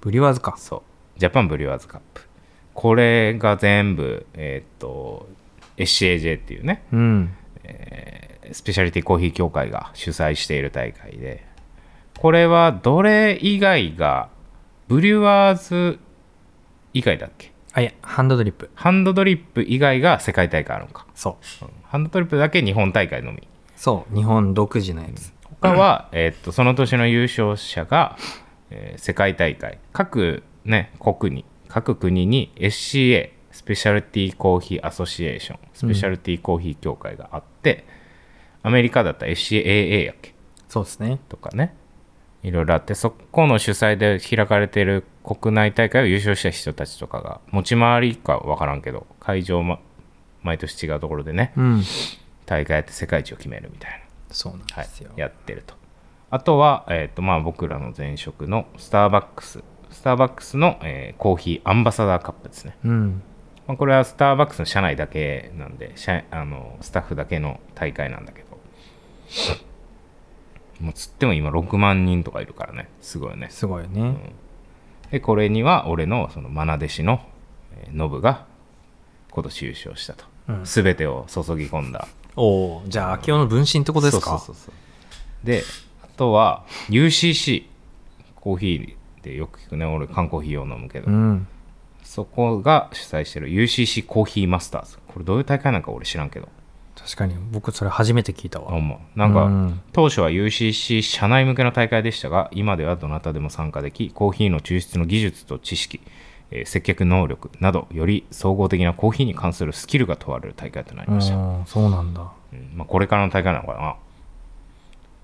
[0.00, 0.54] ブリュワーズか。
[0.56, 1.18] そう。
[1.18, 2.22] ジャパンブリュワーズカップ。
[2.74, 5.28] これが全部えーっと
[5.76, 6.84] SCAJ っていうね。
[6.92, 7.34] うん。
[8.52, 11.44] スペシャリティコーヒー協会が主催している大会で。
[12.16, 14.30] これはどれ以外が
[14.88, 15.98] ブリュワーズ
[16.92, 17.52] 以外だっけ？
[17.72, 18.70] あいやハンドドリップ。
[18.74, 21.64] ハンドドリップ以外が世界大会あるのか、そう。
[21.64, 21.70] うん。
[21.82, 23.46] ハンドドリップだけ日本大会のみ。
[23.76, 25.32] そう日本独自のやつ。
[25.60, 28.16] 他は、えーっとその年の優勝者が、
[28.70, 29.78] えー世界大会。
[29.92, 37.84] 各、ね、国に各国に SCA スペシャルティーコーヒーアソシエーションスペシャルティーコーヒー協会があって、
[38.62, 40.34] アメリカだったら SCAA やっけ？
[40.68, 41.18] そうですね。
[41.28, 41.74] とかね
[42.46, 49.80] いろいろあってそこの主催で開かれている国内大会を優勝した人たちとかが持ち回りか分からんけど会場、ま、
[50.44, 51.82] 毎年違うところでねうん。
[52.46, 53.98] 大会やって世界一を決めるみたいな。
[54.30, 55.74] そうなんはいですよ、、やってると。
[56.30, 59.64] あとは、えーとまあ、僕らの前職のスターバックス。
[59.90, 63.22] スターバックスの、えーコーヒーアンバサダーカップですね、うん。
[63.66, 68.60] まあ、これはスターバックスの社内だけなんで社あのスタッフだけの大会なんだけど
[70.80, 72.88] もうつっても今6万人とかいるからね。
[73.00, 73.48] すごいよね。
[73.50, 74.32] すごいよね、
[75.10, 77.20] でこれには俺のその愛弟子の
[77.72, 78.46] えーノブが
[79.30, 80.64] 今年優勝したと、うん。
[80.64, 82.08] 全てを注ぎ込んだ。
[82.36, 84.30] おおじゃあ秋夫の分身ってことですか？
[84.30, 85.46] そうそうそうそう。
[85.46, 85.62] で
[86.02, 87.64] あとは UCC
[88.34, 89.86] コーヒーでよく聞くね。
[89.86, 91.48] 俺缶コーヒーを飲むけど、うん。
[92.02, 94.98] そこが主催してる UCC コーヒーマスターズ。
[95.08, 96.48] これどういう大会なんか俺知らんけど
[97.06, 98.72] 確かに僕それ初めて聞いたわ。
[99.14, 99.80] なんか、うん。
[99.92, 106.00] 当初は UCC 社内向けの大会でしたが今ではどなたでも参加できコーヒーの抽出の技術と知識、
[106.50, 112.32] えー接客能力などより総合的なコーヒーに関するスキルが問われる大会となりました、うんそうなんだ。
[112.52, 113.96] うんまあ、これからの大会なのかな。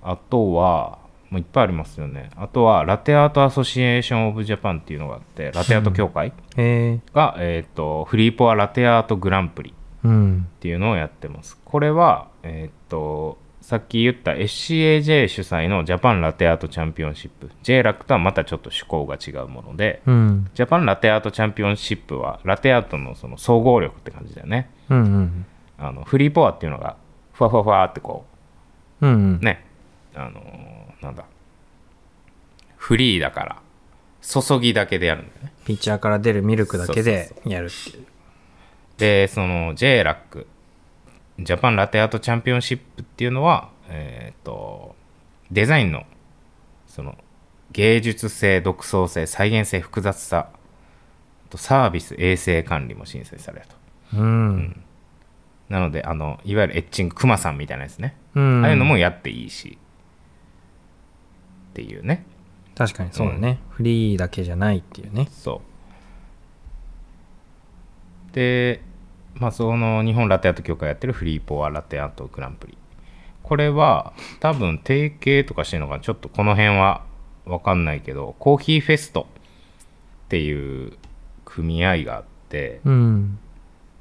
[0.04, 0.98] あとは
[1.30, 2.30] もういっぱいありますよね。
[2.36, 6.32] あとはラテアートアソシエーション・オブ・ジャパンっていうのがあってラテアート協会
[7.12, 11.58] が、えー、とフリーポアラテアートグランプリうんっていうのをやってます。
[11.64, 17.50] これはえっ、とさっき言った SCAJ 主催のジャパンラテアートチャンピオンシップ。
[17.62, 20.50] JLAC とはまたちょっと趣向が違うものでうん。
[20.54, 24.68] ジャパンラテアートチャンピオンシップはラテアートのその総合力って感じだよね。
[24.90, 25.46] うんうん
[25.78, 26.96] あのフリーポアっていうのが
[27.32, 28.24] ふわふわふわってこ
[29.00, 29.40] ううんうん。
[29.40, 29.64] ね。
[30.14, 31.24] あのーなんだ。
[32.76, 33.62] フリーだから
[34.22, 35.52] 注ぎだけでやるんだよね。
[35.64, 38.06] ピッチャーから出るミルクだけでやるっていう
[38.98, 40.46] でその JLAC
[41.40, 44.94] ジャパンラテアートチャンピオンシップっていうのはえっ、と
[45.50, 46.05] デザインの
[46.87, 47.16] その
[47.72, 50.50] 芸術性独創性再現性複雑さ
[51.50, 53.76] とサービス衛生管理も審査されると。
[54.18, 54.83] うん。
[55.68, 58.64] なのであのいわゆるエッチングクマさんみたいなやつね、うん。
[58.64, 59.78] ああいうのもやっていいし。
[61.70, 62.24] っていうね。
[62.74, 65.28] 確かにそうだね、フリーだけじゃないっていうね。
[65.31, 65.71] そう
[68.32, 68.82] で
[69.34, 72.76] まあその日本ラテアート協会やってるフリーポアラテアートグランプリ。
[73.42, 77.04] これは多分提携とかしてるのかなちょっとこの辺は
[77.44, 79.26] 分かんないけどコーヒーフェスト
[80.26, 80.92] っていう
[81.44, 83.38] 組合があって、うん。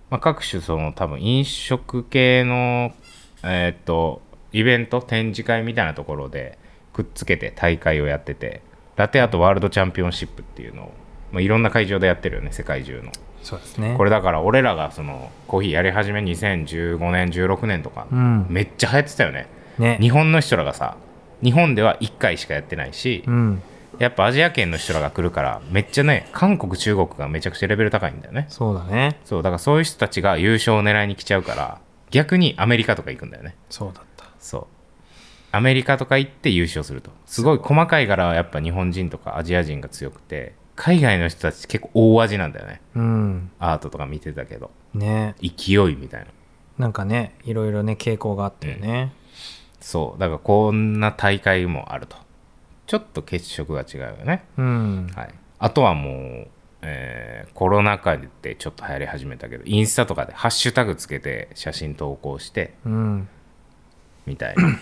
[0.09, 2.93] まあ、各種その多分飲食系の
[3.43, 4.21] えーっと
[4.53, 6.57] イベント展示会みたいなところで
[6.93, 8.61] くっつけて大会をやってて
[8.97, 10.91] ラテアートワールドチャンピオンシップっていうのを、
[11.31, 13.11] まあ、いろんな会場でやってるよね世界中の
[13.43, 13.95] そうですね。
[13.97, 18.45] これだから俺らがそのコーヒーやり始め2015年16年とか、うん。
[18.49, 19.47] めっちゃ流行ってたよね。
[19.77, 19.97] ね。
[19.99, 20.95] 日本の人らがさ
[21.43, 23.61] 日本では1回しかやってないし、うん。
[23.99, 28.45] やっぱアジア圏の人らが来るからめっちゃね韓国中国がめちゃくちゃレベル高いんだよね。
[28.49, 29.19] そうだね。
[29.25, 33.55] そうだからそういう人たちが優勝を狙いに来ちゃうから逆にアメリカとか行くんだよね。
[33.69, 34.25] そうだった。
[34.39, 34.67] そう。
[35.53, 37.11] アメリカとか行って優勝すると。
[37.25, 42.81] すごい細かい柄はやっぱ日本人とかアジア人が強くて海外の人たち結構大味なんだよね。
[42.95, 43.51] うん。
[43.59, 44.71] アートとか見てたけど。
[44.93, 45.35] ね。
[45.41, 46.27] 勢いみたいな。
[46.77, 49.13] なんかねいろいろね傾向があったよね、
[49.79, 50.19] そう。
[50.19, 52.17] だからこんな大会もあると。
[52.87, 54.43] ちょっと血色が違うよね。
[54.57, 55.07] うん。
[55.15, 55.29] はい。
[55.59, 56.47] あとはもう、
[56.81, 63.29] えーコロナ禍でちょっと流行り始めたけどインスタとかでハッシュタグつけて写真投稿してうん。
[64.25, 64.79] みたいな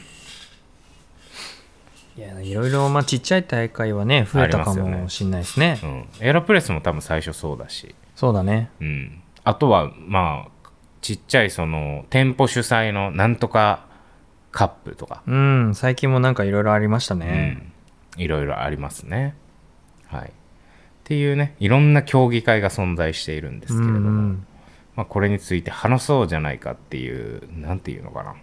[2.19, 5.79] いやいろいろまあちっちゃい大会はね増えたかもしんないですね。
[5.82, 8.69] うん、エアロプレスも多分最初そうだし、そうだね。
[8.82, 13.86] うん、あとはまあちっちゃいその店舗主催のなんとか
[14.51, 15.75] カップとか、うん。
[15.75, 17.71] 最近もなんかいろいろありましたね、
[18.17, 19.34] うん、いろいろありますね。
[20.08, 20.27] はい。
[20.27, 20.32] っ
[21.05, 24.45] ていうねいろんな競技会が存在しているんですけれども、うん。
[24.97, 28.36] まあ、これについて話そうじゃないかっていうなんていうのかな。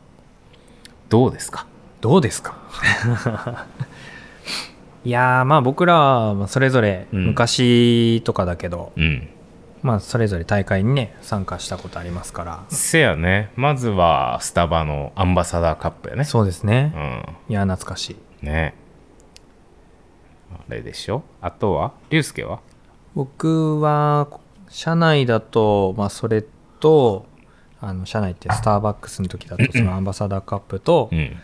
[1.10, 1.66] どうですか？
[2.00, 2.54] どうですか？
[5.04, 7.26] いやーまあ僕らはそれぞれうん。
[7.28, 9.28] 昔とかだけど、うん。
[9.82, 12.64] まあそれぞれ大会にね参加したことありますから。
[12.68, 13.50] せやね。
[13.56, 16.24] まずはスタバのアンバサダーカップやね。
[16.24, 17.52] そうですね、うん。
[17.52, 18.46] いや懐かしい。
[18.46, 18.74] ね。
[20.52, 21.22] あれでしょ？
[21.40, 21.92] あとは？
[22.11, 22.59] 竜介は？
[23.14, 24.26] 僕は
[24.68, 26.44] 社内だと、まあ、それ
[26.80, 27.26] と
[27.80, 31.37] あの社内ってスターバックスの時だと そのアンバサダーカップとうん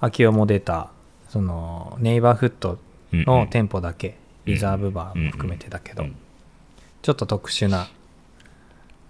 [0.00, 0.90] 秋代も出た
[1.28, 2.78] そのネイバーフット
[3.12, 6.16] うんの店舗だけリザーブバーも含めてだけどうん
[7.02, 7.88] ちょっと特殊な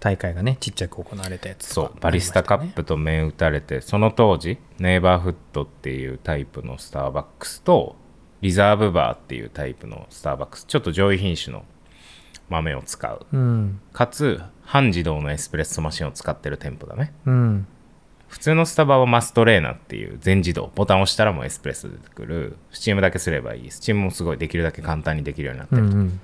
[0.01, 7.97] 大会がねちっちゃく行われたやつそうバリスタカップと銘打たれてその当時ネイバーフットっていうタイプのスターバックスと
[8.43, 11.65] リザーブバーっていうタイプのスターバックスちょっと上位品種の
[12.49, 13.27] 豆を使う。
[13.33, 13.81] うん。
[13.93, 17.13] かつ半自動のエスプレッソマシンを使ってる店舗だね。
[17.25, 17.67] うん
[18.29, 22.57] 普通のスタバはマストレーナっていう全自動ボタンを押したらもうエスプレッソ出てくる。
[22.73, 23.71] スチームだけすればいい。
[23.71, 26.21] スチームもすごいできるだけ簡単にできるようになってると、うんうん。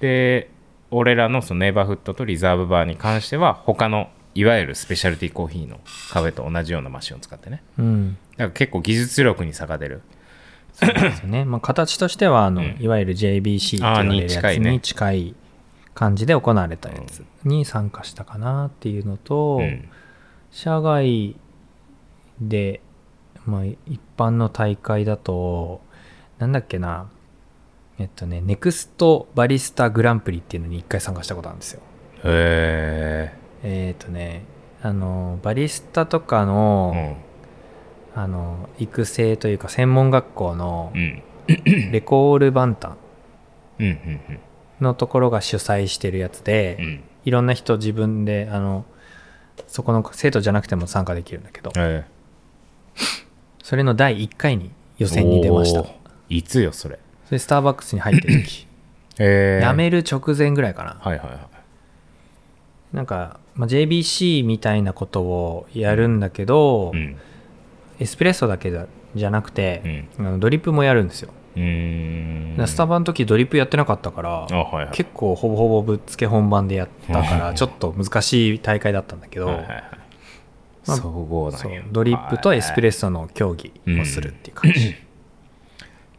[0.00, 0.50] で
[0.90, 5.80] 俺らのそのネイバーフットとリザーブバーに関しては他のいわゆるスペシャルティコーヒーの
[6.10, 7.62] 壁と同じようなマシンを使ってね。
[7.78, 8.18] うん。
[8.32, 10.02] だから結構技術力に差が出る。
[10.72, 12.76] そうですよね、まあ、形としてはあの、うん。
[12.78, 15.34] いわゆる JBC って言われるあーにやつ近いねに近い
[15.94, 19.88] 感じで行われたやつに参加したかなっていうのと、うん
[20.56, 21.36] 社外
[22.40, 22.80] で、
[23.44, 25.82] まあ、一般の大会だと
[26.38, 27.10] なんだっけな
[27.98, 31.82] えっとねネクストバリスタグランプリっていうのに一回参加したことあるんですよ。
[32.24, 34.44] へえっとね
[34.80, 37.18] あのバリスタとかえの,、
[38.14, 41.00] あの育成というか専門学校のうん。
[41.00, 41.22] うん
[41.92, 42.96] レコールバンタン
[43.78, 44.40] うんうん。
[44.80, 47.04] のところが主催してるやつで、うん。
[47.26, 48.86] いろんな人自分であの
[49.66, 51.72] そこの生徒じゃなくても参加できるんだけど。
[51.76, 52.04] え
[53.62, 55.84] それの第1回に予選に出ました。
[56.28, 56.98] いつよそれ？
[57.26, 58.66] それスターバックスに入ってる時。
[59.18, 59.66] へえ。
[59.66, 60.96] 辞める直前ぐらいかな。
[61.00, 62.96] はいはいはい。
[62.96, 67.16] なんか、まあ、JBC みたいなことをやるんだけど、うん。
[67.98, 68.70] エスプレッソだけ
[69.14, 70.26] じゃなくうて、ん。
[70.26, 74.94] あのドリップもやるんですよ、うーんスタバの時ドリップやってなかったから、あはいはい。
[74.94, 77.54] 結構ほぼほぼぶっつけ本番でやったからうん。
[77.56, 79.82] ちょっと難しい大会だったんだけど、はいはいはい。
[80.86, 80.98] まあ
[81.90, 84.94] ドリップとエスプレッソの競技をするっていう感じ、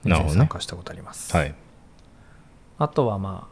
[0.03, 0.39] なるほどね。
[0.39, 1.55] 参加したことあります、はい。
[2.77, 3.47] あとはま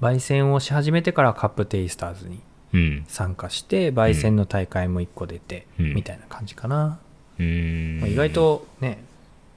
[0.00, 2.42] あ焙煎をし始めてからカップテイスターズに
[2.74, 3.04] うん。
[3.08, 5.94] 参加して焙煎の大会も1個出て、うん。
[5.94, 7.00] みたいな感じかな、
[7.38, 8.00] うーん。
[8.00, 9.02] まあ意外とね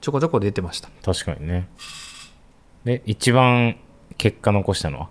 [0.00, 0.88] ちょこちょこ出てました。
[1.04, 1.68] 確かにね。
[2.84, 3.76] で一番
[4.16, 5.08] 結果残したのは？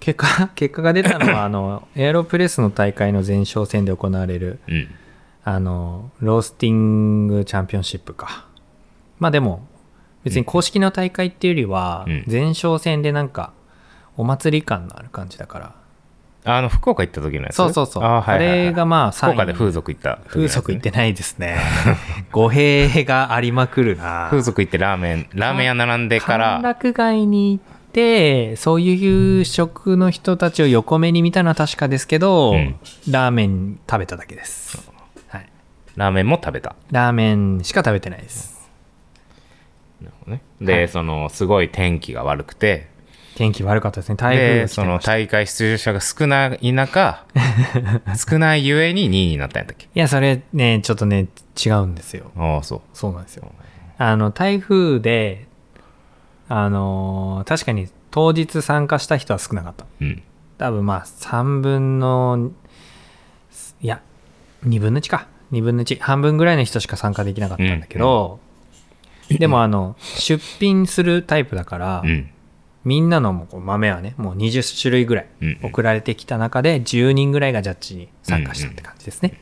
[0.00, 4.88] 結果 結果が出たのは あのエアロプレスの大会の前哨戦で行われるうん。
[5.44, 8.46] あのロースティングチャンピオンシップか。
[9.18, 9.66] まあでも
[10.24, 12.24] 別に公式の大会っていうよりはうん。
[12.30, 13.52] 前哨戦でなんか
[14.16, 15.74] お祭り感のある感じだから
[16.56, 17.56] あの福岡行った時のやつ？
[17.56, 18.02] そうそうそう。
[18.02, 18.58] あ,、あ,、はいはいはい。
[18.66, 21.58] れがまあ福岡で3位風俗行ったね、風俗行ってないですね。
[22.32, 24.28] 語弊がありまくるな。
[24.30, 32.76] 風俗行ってラーメンラーメン屋並んでか歓ら楽街に行ってそういう食の人たちを横目に見たのは確かですけど、うん。
[33.10, 34.90] ラーメン食べただけです、
[35.28, 35.46] はい、
[35.96, 36.76] ラーメンも食べた？
[36.90, 38.58] ラーメンしか食べてないです。
[40.26, 40.42] ね。
[40.60, 40.88] で、はい。
[40.88, 42.88] そのすごい天気が悪くて
[43.38, 44.16] 天気悪かったですね。
[44.16, 47.24] 台風でその大会出場者が少ない中
[48.28, 49.86] 少ないゆえに2位になったんやったっけ？
[49.86, 51.28] いやそれねちょっとね
[51.64, 52.30] 違うんですよ。
[52.36, 52.80] ああそう。
[52.92, 53.50] そうなんですよ。
[53.98, 55.46] あの台風で
[56.48, 59.86] あのー確かに当日参加した人は少なかった。
[60.00, 60.22] うん。
[60.58, 62.50] 多分まあ3分の
[63.80, 64.00] いや
[64.66, 65.26] 2分の1か。
[65.52, 68.38] 2分の1半分ぐらいの人しか参加できなかったんだけど、
[69.30, 72.30] でもあの出品するタイプだから、うん
[72.84, 79.40] みんなのもうこう豆はねもう20種類ぐらいうん送られてきた中で10人ぐらいがジャッジに参加したって感じですね、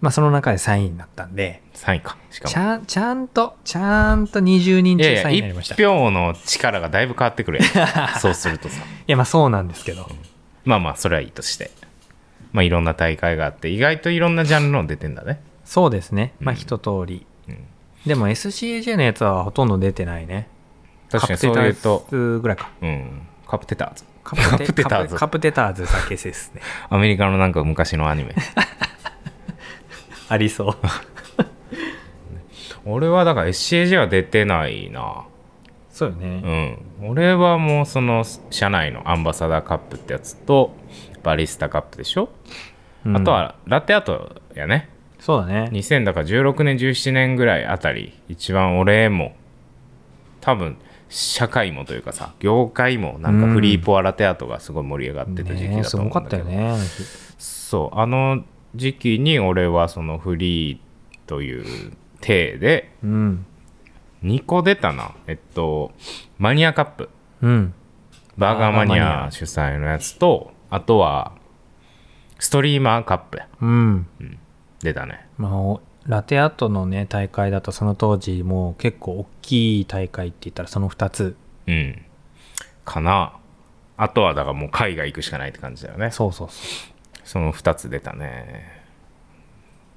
[0.00, 2.16] まあその中で3位になったんで3位か。
[2.30, 2.52] しかも。
[2.52, 5.74] ちゃんちゃんとちゃんと20人中いやいや3位になりました。
[5.74, 8.82] い1票の力がだいぶ変わってくるやん そうするとさ。
[9.06, 10.08] やまあそうなんですけど。
[10.64, 11.70] まあまあそれはいいとして。
[12.52, 15.40] まあいろんな大会があって意外といろんなジャンルの出てんだね。
[15.64, 16.34] そうですね。
[16.40, 16.58] まあうん。
[16.58, 17.58] 一通り、うん。
[18.06, 20.48] でも SCAJ のやつはほとんど出てないね
[21.10, 22.70] 確かにそういうとカプテターズぐらいか。
[22.82, 23.26] うん。
[23.46, 24.04] カプテターズ。
[24.24, 25.16] カカプテターズ。
[25.16, 26.60] カプテターズだけですね。
[26.90, 28.34] アメリカのなんか昔のアニメ。
[30.28, 30.76] ありそう。
[32.84, 35.24] 俺はだから SCAJ は出てないな。
[35.90, 37.10] そうよね、うん。
[37.10, 40.74] 俺はもうその社内のアンバサダーカップってやつと
[41.22, 42.28] バリスタカップでしょ、
[43.04, 43.16] うん。
[43.16, 44.90] あとはラテアートやね。
[45.18, 45.70] そうだね。
[45.72, 49.34] 2000だから16年17年ぐらいあたり一番俺も
[50.40, 50.76] 多分
[51.08, 56.84] 社会もというかさ業界もなんかフリーポアラテアートがすごい盛り上がってた時期だと思うんだけど、よねあの日。
[57.38, 58.44] そうあの
[58.74, 60.78] 時期に俺はそのフリー
[61.26, 63.46] という体でうん。
[64.24, 65.14] 2個出たな。
[65.26, 65.92] えっと
[66.38, 67.08] マニアカップ。
[67.42, 67.74] うん。
[68.36, 71.32] バーガーマニアア主催のやつとあとは
[72.38, 73.38] ストリーマーカップ。
[73.38, 74.06] やうん。
[74.80, 75.26] 出たね。
[75.38, 81.36] まあおラテアートのね大会だとその当時もう結構大きい大会って言ったらその2つ。
[81.66, 82.02] うん。
[82.84, 83.34] かな。
[83.98, 86.10] あとはだからもう海外行くしかないって感じだよね。
[86.10, 86.88] そうそうそ
[87.24, 88.82] その2つ出たね。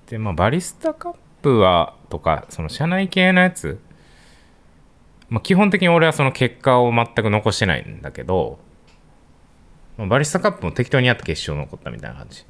[0.08, 3.80] でまあバリスタカップはとかその社内系のやつ、
[5.30, 8.60] まあ、基本的に俺はその結果を全く残してないんだけど、
[9.98, 12.44] まあバリスタカップも適当にやって決勝残ったみたいな感じ、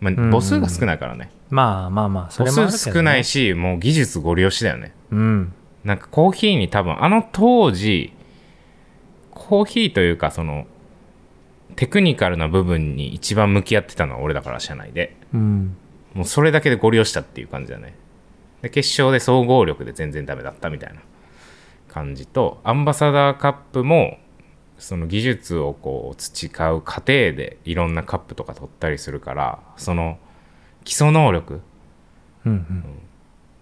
[0.00, 0.30] まあ、ん。
[0.30, 4.94] 母数が少ないからね、うまあまあまあそれね、数少ないしもう技術ご利用しだよね。
[5.10, 5.52] うん。
[5.84, 8.12] なんかコーヒーに多分あの当時
[9.30, 10.66] コーヒーというかその
[11.76, 15.16] テクニカルな部分に一番向き合ってたのは俺だから社内で。
[15.32, 15.76] うん。
[16.14, 17.94] もうそれだけでご利用したっていう感じだね。
[18.62, 21.00] で決勝で総合力で全然ダメだったみたいな
[21.88, 24.18] 感じとアンバサダーカップも
[24.78, 30.18] その技術をこう培う過程でいろんなカップとか取ったりするからその
[30.84, 31.60] 基礎能力
[32.46, 32.94] うん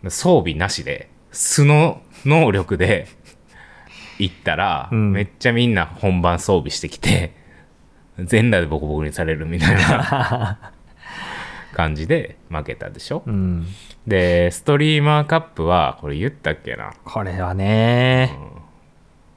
[0.03, 0.11] うん。
[0.11, 3.09] 装備なしで素の能力で
[4.19, 5.13] 行ったら、うん。
[5.13, 7.35] めっちゃみんな本番装備してきて
[8.19, 10.73] 全裸でボコボコにされるみたいな
[11.75, 13.67] 感じで負けたでしょ、うん。
[14.07, 16.93] でストリーマーカップはこれ言ったっけな？
[17.05, 18.39] これはね。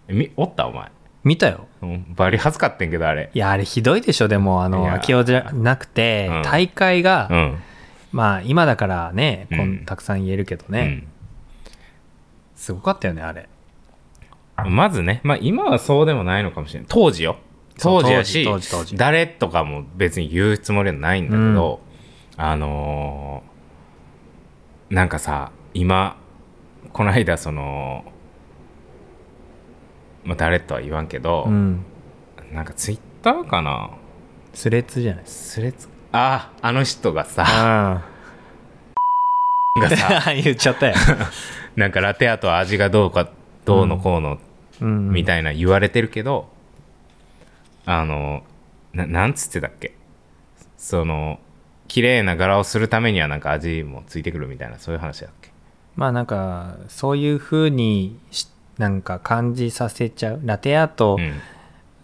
[0.07, 0.89] みおったお前、
[1.23, 1.57] 見たよ。
[1.59, 1.67] うん、
[2.15, 3.29] バリ恥ずかってんけどあれ。
[3.33, 4.95] いやあれひどいでしょでもあいのや。
[4.95, 6.41] 秋夫じゃなくて、うん。
[6.43, 7.57] 大会が、うん。
[8.11, 9.59] まあ今だからねこん。
[9.59, 11.07] うんたくさん言えるけどね、
[12.55, 13.47] すごかったよねあれ。
[14.63, 17.37] うんまずね、まあ、今はそうでもないのかもしれない当時よ。
[17.79, 18.83] 当時やし当時当時。
[18.83, 21.79] 当時誰とかも別に言うつもりはないんだけど、
[22.35, 26.17] あのーなんかさ今
[26.91, 28.03] この間その、
[30.23, 31.83] まあ、誰とは言わんけど、うん。
[32.51, 33.91] なんかツイッターかな？
[34.53, 35.23] スレッズじゃない。
[35.25, 35.87] スレッズ？
[36.11, 38.01] ああの人がさあ
[39.79, 40.23] がさ。
[40.29, 40.95] あ 言っちゃったよ、
[41.75, 43.29] なんかラテアートは味がどうか
[43.65, 44.39] どうのこうの
[44.81, 46.47] うん、みたいな言われてるけど、
[47.85, 48.43] あの
[48.93, 49.93] ななんつってたっけ？
[50.77, 51.39] その
[51.87, 55.49] 綺麗な柄をするためにはなんか味もついてくるみたいなそういう話だっけ？
[55.95, 58.47] まあなんかそういう風にし
[58.79, 60.41] なんか感じさせちゃう。
[60.43, 61.33] ラテアートうん。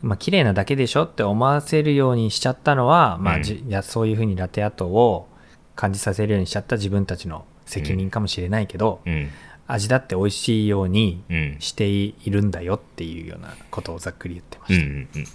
[0.01, 3.43] まあ綺麗なだけでしょって思わせるようにしちゃったのは、まあうん。
[3.43, 5.27] じいやそういうふうにラテアートを
[5.75, 9.29] 感じさせるようにしちゃった自分たちの責任かもしれないけど、うん。
[9.67, 15.19] 味だって美味しいようにうんしているんだよっていうようなことをざっくり言ってまうんうした。
[15.19, 15.27] んうん。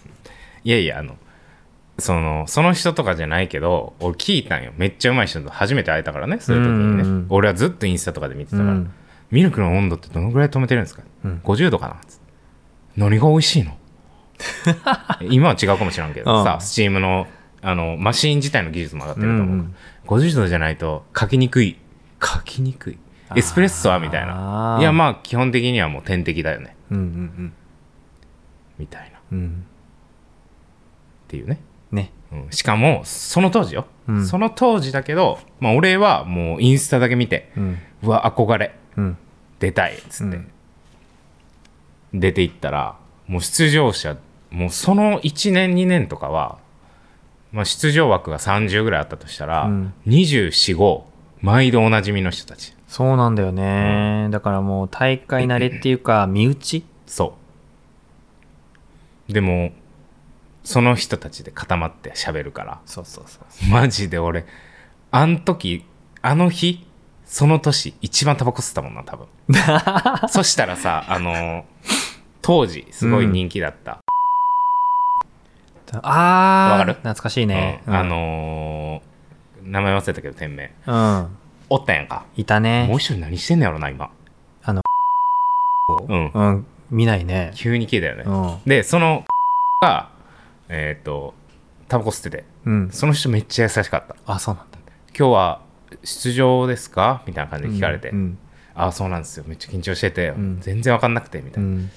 [0.63, 1.17] いやいやあの
[1.99, 4.73] そのその人とかじゃないけど俺聞いたんよ。
[4.77, 7.27] めっちゃうまい人と初めて会えたからねそういう時にね、うんうんうん。
[7.31, 8.93] 俺はずっとインスタとかで見てたから、うん
[9.31, 11.41] ミルクの温度ってどのぐらい止めてるんですか、うん。
[11.45, 11.97] 50度かな？
[12.97, 13.77] 何が美味しいの？
[15.31, 16.45] 今は違うかもしれんけど。
[16.45, 16.61] さ、うん。
[16.61, 17.27] スチームの
[17.63, 19.75] あのマシン自体の技術も上がってうんると思う、うん。
[20.07, 21.77] 50度じゃないと書きにくい。
[22.23, 22.99] 書きにくい。
[23.37, 24.79] エスプレッソはみたいな。
[24.81, 26.75] いやまあ基本的にはもう天敵だよね。
[26.91, 27.53] うんうん
[28.79, 29.19] みたいな。
[29.19, 29.39] っうん。
[29.39, 29.67] うん
[31.29, 31.61] ていうね、
[31.93, 32.11] ね。
[32.33, 34.27] うん、しかもその当時よ、うん。
[34.27, 37.79] その当時だけど、まあ、俺はもうインスタだけ見てうん。
[38.03, 38.67] うわ憧れ。
[38.67, 38.80] うん
[39.59, 40.51] 出たいっつって、うん。
[42.13, 42.97] 出ていったら
[43.27, 44.17] もう出場者
[44.51, 46.59] もうその1年2年とかは、
[47.53, 49.95] まあ、出場枠が30ぐらいあったとしたら、うん。
[50.07, 51.03] 245
[51.41, 52.75] 毎度おなじみの人たち。
[52.89, 56.85] そうなんだよね、だからもう大会慣れっていうか 身内？
[57.07, 57.37] そ
[59.29, 59.33] う。
[59.33, 59.71] でも
[60.65, 62.81] その人たちで固まって喋るから。
[62.87, 63.71] そうそうそう。
[63.71, 64.45] マジで俺
[65.13, 65.85] あん時
[66.21, 66.85] あの日
[67.33, 69.29] その年一番タバコ吸ったもんな多分。
[70.29, 71.65] そしたらさあの
[72.43, 74.03] 当時すごい人気だった、
[76.03, 76.73] あー。
[76.73, 76.95] わかる？
[76.95, 77.95] 懐かしいね、うん。
[77.95, 79.11] あのー
[79.63, 80.73] 名前忘れたけど店名。
[80.89, 81.37] うん。
[81.69, 82.25] おったやんか。
[82.35, 82.87] いたね。
[82.89, 84.11] もう一人何してんのやろな今。
[84.65, 84.83] あの
[86.09, 86.31] うん。
[86.35, 86.67] うん。
[86.91, 87.53] 見ないね。
[87.55, 88.69] 急に消えたよね、うん。
[88.69, 89.25] でその
[89.81, 90.09] が
[90.69, 91.35] えっ、と
[91.87, 92.45] タバコ吸ってて。
[92.65, 92.91] うん。
[92.91, 94.17] その人めっちゃ優しかった。
[94.27, 94.79] あそうなんだ。
[95.17, 95.61] 今日は
[96.05, 97.23] 出場ですか？
[97.27, 98.39] みたいな感じで聞かれて、うん
[98.75, 99.45] ああそうなんですよ。
[99.47, 100.59] めっちゃ緊張してて、ん。
[100.61, 101.91] 全然わかんなくてみたいな、うん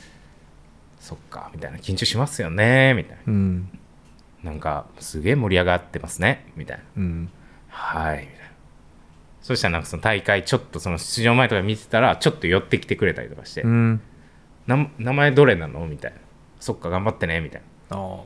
[1.00, 3.70] そっかみたいな緊張しますよねみたいうん
[4.42, 6.84] ななんかすげえ盛り上がってますねみたいな。
[6.98, 7.30] うん
[7.68, 8.44] はいみたいな。
[9.42, 14.02] そしたらなんかその大会ちょっとその出場前とか見てたらちょっと寄ってきてくれたりとかして、うん
[14.66, 15.86] な名前どれなの？
[15.86, 16.18] みたいな
[16.62, 17.98] そっか頑張ってねみたいな。
[17.98, 18.22] あ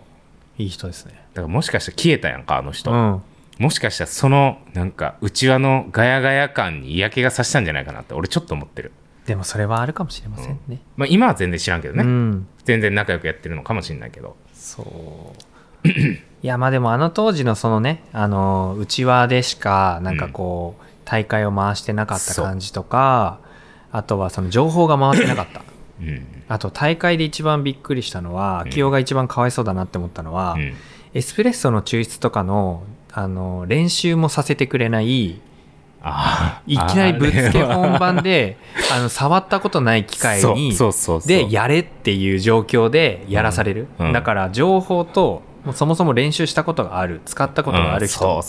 [0.59, 1.13] いい人ですね。
[1.33, 3.21] だからもしかしたら消えたやんかあの人、うん
[3.59, 8.91] もしかしたらそのなんか内輪のガヤガヤ感に嫌気がさしたんじゃないかなって俺ちょっと思ってる、
[9.27, 10.79] でもそれはあるかもしれませんね。
[10.95, 12.47] まあ、今は全然知らんけどね、うん。
[12.63, 14.37] 全然仲良くやってるのかもしれないけど。
[14.53, 15.35] そ
[15.83, 15.87] う。
[16.43, 23.39] いやまあでもあの当時のそのねあの内輪でしかなんかこう、大会を回してなかった感じとか
[23.91, 25.61] あとはその情報が回ってなかった。
[26.01, 26.43] うん。
[26.47, 28.71] あと大会で一番びっくりしたのはうん。
[28.71, 30.73] 清が一番かわいそうだなって思ったのは、うん。
[31.13, 32.83] エスプレッソの抽出とかの
[33.17, 35.41] あの練習もさせてくれない
[36.67, 38.57] いきなりぶっつけ本番で
[38.93, 40.71] あの触ったことない機械に
[41.25, 44.13] でやれっていう状況でやらされる、うんうん。
[44.13, 47.21] だから情報ともうそもそも練習したことがある。
[47.25, 48.43] 使ったことがある人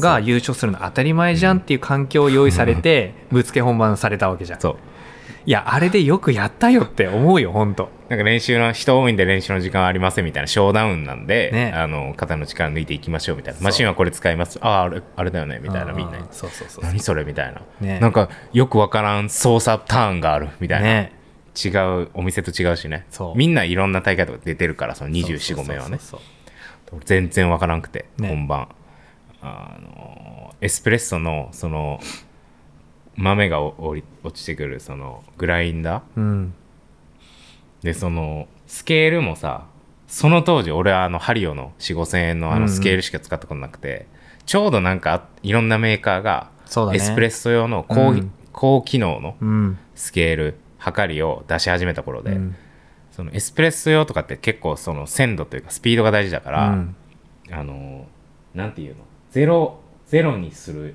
[0.00, 4.60] が優勝するの当たり前じゃんっていう環境を用意されてぶっつけ本番されたわけじゃん。
[4.60, 4.76] そう
[5.48, 7.88] いやあれでよくやったよって思うよ本当。
[8.10, 11.72] なんか練習の人多いんで練習の時間はありませんみたいなショーダウンなんで、ね。
[11.74, 13.60] あの肩の力抜いていきましょうみたいな。
[13.62, 14.58] マシンはこれ使います。
[14.60, 15.94] あああれあれだよねみたいな。
[15.94, 17.98] みんなそうそうそう何それみたいな、ね。
[17.98, 21.12] なんかよくわからん操作ターンがあるみたいな、ね。
[21.56, 21.68] 違
[22.02, 23.06] うお店と違うしね。
[23.08, 23.34] そう。
[23.34, 25.98] みんないろんな大会とか出てるからその245名はね。
[27.06, 28.28] 全然わからんくて、ね。
[28.28, 28.68] 本番。
[29.40, 32.00] あのエスプレッソのその
[33.18, 36.02] 豆がおおり落ちてくるそのグラインダー？
[36.14, 36.54] そううん。
[37.82, 39.66] でそのスケールもさ
[40.06, 42.62] その当時俺はあのハリオの4 5千円のあうんうん。
[42.62, 44.06] のスケールしか使ったことなくて、
[44.46, 46.50] ちょうどなんかあいろんなメーカーが
[46.94, 48.32] エスプレッソ用の高,、うん。
[48.52, 49.78] 高機能のうん。
[49.94, 52.56] スケール測りを出し始めた頃で、うん。
[53.10, 56.96] そのエスプレッソ用とかって結構その鮮度というかスピードが大事だから、うん。
[57.50, 58.06] あの
[58.54, 59.02] なんていうの？
[59.30, 60.94] ゼロゼロにする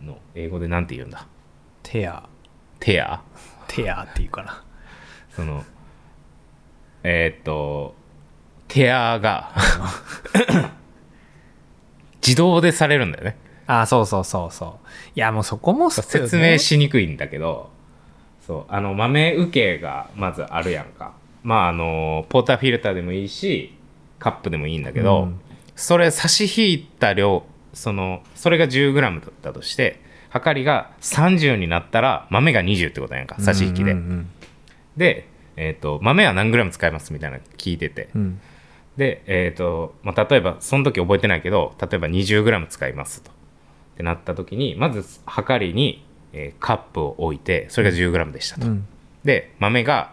[0.00, 1.26] の英語でなんて言うんだ？
[1.88, 2.28] テア。
[2.80, 3.20] テア？
[3.68, 4.64] テアっていうかな。
[5.30, 5.64] その
[7.04, 7.94] えーっと
[8.66, 9.52] テアが
[12.16, 13.36] 自動でされるんだよね。
[13.68, 14.88] あそうそうそうそう。
[15.14, 15.90] いやもうそこもね。
[15.92, 17.70] 説明しにくいんだけど
[18.44, 21.14] そうあの豆受けがまずあるやんか。
[21.44, 23.72] まああのポーターフィルターでもいいし
[24.18, 25.40] カップでもいいんだけど、うん。
[25.76, 30.04] それ差し引いた量そのそれが 10g だったとして
[30.44, 34.30] 量りが30になったら豆が20ってことやんか差し引きで、うんうん
[34.96, 38.20] で、えー、と豆は何グラム使いますみたいなの聞いてて、うん。
[38.22, 38.40] うん
[38.96, 43.30] で、えーとまあ、例えばその時覚えてないけど例えば 20g 使いますと。
[43.30, 43.34] っ
[43.96, 48.86] てなった時にまず量りに、えーカップを置いてそれが 10g でしたと、うん。
[49.22, 50.12] で豆が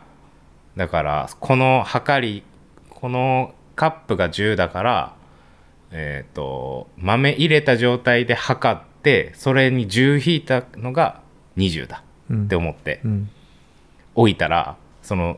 [0.76, 2.44] だからこの量り
[2.90, 5.16] このカップが10だから
[5.92, 11.22] えっ、と豆入れた状態で測ってそれに10引いたのが
[11.58, 12.46] 20だうん。
[12.46, 13.02] って思って。
[13.04, 13.30] うん。
[14.16, 15.38] 置いたらその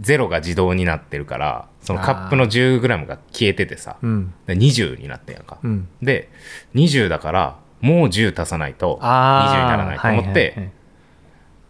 [0.00, 3.96] 0が自動になってるからそのカップの 10g が消えててさ。
[4.02, 4.34] うん。
[4.46, 5.88] で20になってんやんか、うん。
[6.02, 6.30] で
[6.74, 9.98] 20だからもう10足さないと20にあならない。
[9.98, 10.70] と思って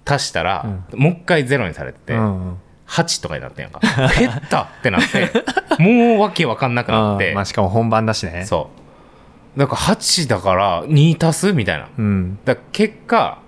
[0.04, 2.58] 足したら、もう一回0にされてて、はいはいはいうんうん。
[2.86, 3.80] 8とかになってんやんか。
[4.18, 5.30] 減ったってなって
[5.82, 7.32] もうわけわかんなくなって。
[7.34, 8.44] まあしかも本番だしね。
[8.44, 8.70] そ
[9.56, 11.88] うだから8だから2足すみたいな。
[11.96, 12.38] うん。
[12.44, 13.40] だ結果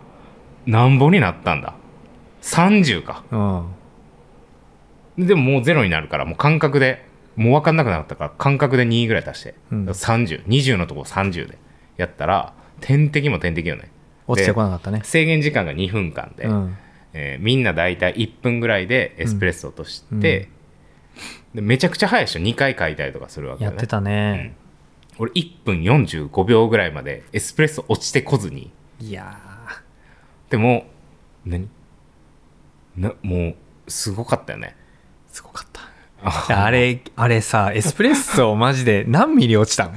[0.67, 1.75] なんぼになったんだ。
[2.43, 3.25] 30か。
[5.17, 5.27] うん。
[5.27, 9.89] でももう0になるからもう感覚でもう分かんなくなったから感覚で2ぐらい足して、うん。
[9.89, 11.59] 3020のとこ30で。
[11.97, 13.89] やったら点滴も点滴よね
[14.27, 15.01] 落ちてこなかったね。
[15.05, 16.77] 制限時間が2分間で、うん。
[17.13, 20.49] えーみんな大体1分ぐらいでエスプレッソとして、
[21.55, 22.41] でめちゃくちゃ早いでしょ。
[22.41, 23.77] 2回書いたりとかするわけよね。
[23.77, 24.57] やってたね
[25.19, 28.71] 俺1分45秒ぐらいまでエスプレッソ落ちてこずに。
[29.01, 29.37] いや
[30.51, 30.87] でも
[31.45, 31.69] 何？
[32.97, 33.57] なもう
[33.91, 34.77] すごかったよね。
[35.31, 35.83] ーすごかった。
[36.49, 39.93] あれあれさエスプレッソマジで何ミリ落ちたの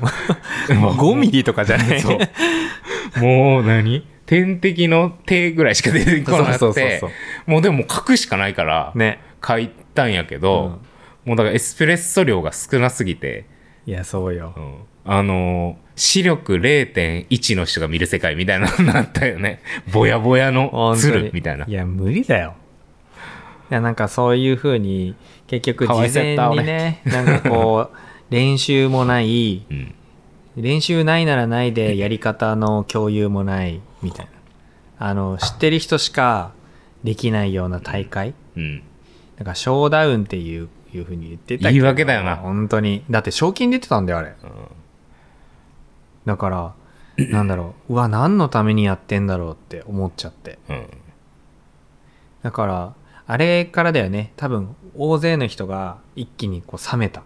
[0.69, 2.01] 5ミリとかじゃない？
[2.01, 3.19] そう。
[3.19, 4.05] もう何？
[4.25, 7.11] 点滴の手ぐらいしか出てこなくそうそうてそう。
[7.45, 9.21] もうでも書くしかないからね。
[9.45, 10.81] 書いたんやけど、
[11.23, 13.45] もうだからエスプレッソ量が少なすぎて、
[13.87, 14.53] いやそうよ。
[14.55, 14.75] うん。
[15.05, 19.63] あのー視力0.1の人が見る世界みたいなのになったよね。
[19.91, 21.65] ぼやぼやの鶴みたいな。
[21.65, 22.53] いや無理だよ。
[23.71, 25.15] いやなんかそういうふうに
[25.47, 27.97] 結局事前にねなんかこう
[28.29, 29.95] 練習もないうん。
[30.55, 34.27] 練習ないならないでやり方の共有もないみたい
[34.99, 35.07] な。
[35.07, 36.51] あの知ってる人しか
[37.03, 38.35] できないような大会。
[38.55, 38.83] うん。
[39.37, 42.35] なんかショーダウンっていういうふうに言ってた言い訳だよな。
[42.35, 43.03] 本当に。
[43.09, 44.35] だって賞金出てたんだよあれ。
[46.25, 46.73] だから
[47.31, 47.93] なんだろう。
[47.93, 50.59] うわ何のためにやってんだろうって思っちゃって。
[50.69, 50.87] うん。
[52.43, 52.93] だから
[53.25, 54.33] あれからだよね。
[54.37, 57.23] 多分大勢の人が一気にこう冷めた。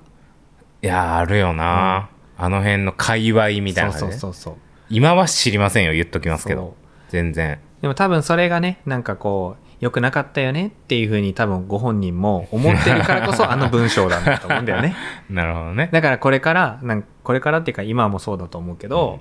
[0.82, 4.55] いやーあるよな、あの辺の界隈みたいなそうそうそうそう。
[4.89, 5.93] 今は知りませんよ。
[5.93, 6.76] 言っときますけど。
[7.09, 7.59] 全然。
[7.82, 14.95] でも多分それがねなんかこう良くなかったよねっていうふうに多分ご本人も思ってるからこそあの文章なんだと思うんだよね。
[15.29, 15.89] なるほどね。
[15.91, 19.19] だからこれからなんかこれからっていうか今もそうだと思うけど、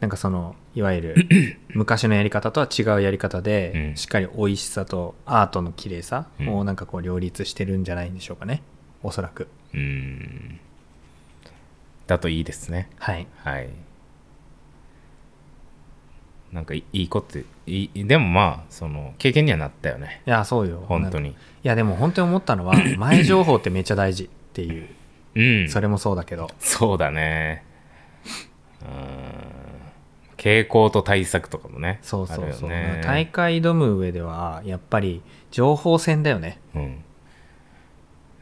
[0.00, 1.28] なんかそのいわゆる
[1.72, 3.96] 昔のやり方とは違うやり方で、うん。
[3.96, 6.54] しっかり美味しさとアートの綺麗さうん。
[6.54, 8.62] をなんかこう両立してるんじゃないんでしょうかね。
[9.02, 9.48] おそらく。
[9.72, 10.60] うん。
[12.06, 12.90] だといいですね。
[12.98, 13.26] はい。
[13.38, 13.68] はい
[16.54, 17.36] なんかいいいこと
[17.66, 20.22] いいでもまあその経験にはなったよね。
[20.24, 20.84] いやそうよ。
[20.86, 21.30] 本当に。
[21.30, 21.34] い
[21.64, 24.88] やでも本当に思ったのは 前情報ってめっちゃ大事っていう。
[25.34, 25.68] うん。
[25.68, 26.48] それもそうだけど。
[26.60, 27.64] そうだね。
[28.82, 28.88] うん。
[30.36, 33.00] 傾向と対策とかもねそうそうそう、あるよね。
[33.02, 36.60] 大会挑む上ではやっぱり情報戦だよね。
[36.76, 36.82] うん。
[36.82, 36.94] い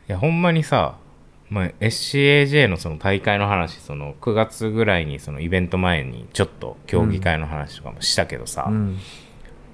[0.09, 0.99] やほんまにさ、
[1.53, 8.99] まあ、SCAJ のその大会の話その9月ぐらいにそのイベント前にちょっと競技会の話とかもしたけどさ、うん。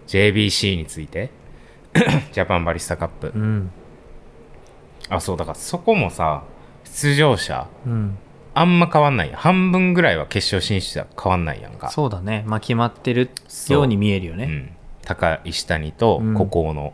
[0.09, 1.31] JBC について
[2.33, 3.71] ジャパンバリスタカップ、うん。
[5.09, 6.43] あそうだからそこもさ
[6.83, 8.19] 出場者うん。
[8.55, 9.31] あんま変わんない。
[9.33, 11.91] 半分ぐらいは決勝進出は変わんないやんか。
[11.91, 12.43] そうだね。
[12.45, 13.31] まあ決まってる
[13.69, 14.45] ように見えるよね。
[14.45, 14.49] う。
[14.49, 14.71] ん、
[15.05, 16.35] 高石谷とうん。
[16.35, 16.93] 孤高の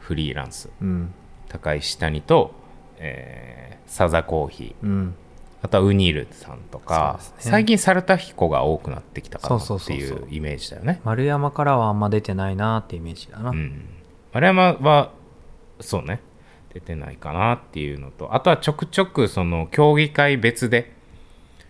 [0.00, 1.14] フリーランス、うん。
[1.48, 2.63] 高石谷と、
[2.98, 4.86] えーサザコーヒー。
[4.86, 5.14] うん。
[5.62, 7.26] あとはウニールさんとか、ね。
[7.38, 11.00] 最近サルタヒコが多くなってきたかなっていそうイメージだよね。
[11.04, 13.86] 丸山からはあんま出てないなってイメージだな、うん。
[14.32, 15.12] 丸山は
[15.80, 16.20] そうね。
[16.74, 20.92] 出てないかなっていうのとあとはちょくちょくその競技会別で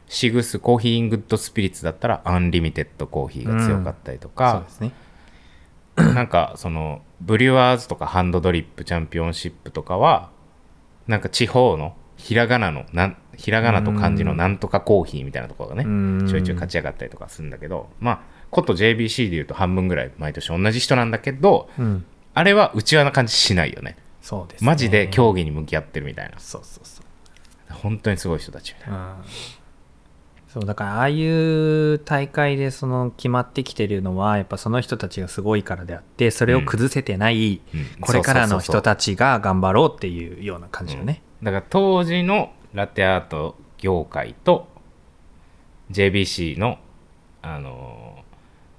[0.09, 4.93] シグスコーヒーイングッドスピリッツだったらアンリミテッドコーヒーが強かったりとそうかで、すね。
[5.97, 10.31] なんかそのブリュワーズとかハンドドリップチャンピオンシップとかは
[11.07, 16.27] なんか地方のひらがなのなんひらがなと漢字のなんとかコーヒーみたいなところがねうん。
[16.29, 22.05] ちょいちょい勝ち上がったりとかするんだけどまあこと JBC でいうと半分ぐらい毎年同じ人なんだけどうん。
[22.35, 23.97] あれは内輪な感じしないよね。
[24.21, 24.67] そうですね。
[24.67, 26.39] マジで競技に向き合ってるみたいな。
[26.39, 27.05] そうそうそう。
[27.75, 28.99] 本当にすごい人たちみたいな。
[28.99, 29.64] うん
[30.55, 37.87] そうだからああいう大会でその決まってきてるのはやっぱその人たちがすごいからであってそれを崩せてない、うん。
[38.01, 44.69] これからの人たちが頑張ろうっていうような感じだね、だから当時のラテアート業界と
[45.91, 46.79] JBC の、
[47.43, 48.25] あのー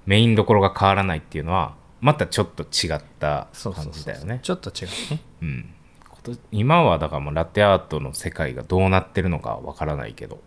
[0.06, 4.38] メインどころが変わらないっていうのはまたちょっと違った感じだよね。
[4.42, 5.20] ちょっと違うね。
[5.42, 5.74] うん、
[6.22, 10.40] と今はだからもうラテアートの世界がどうなってるのかわからないけど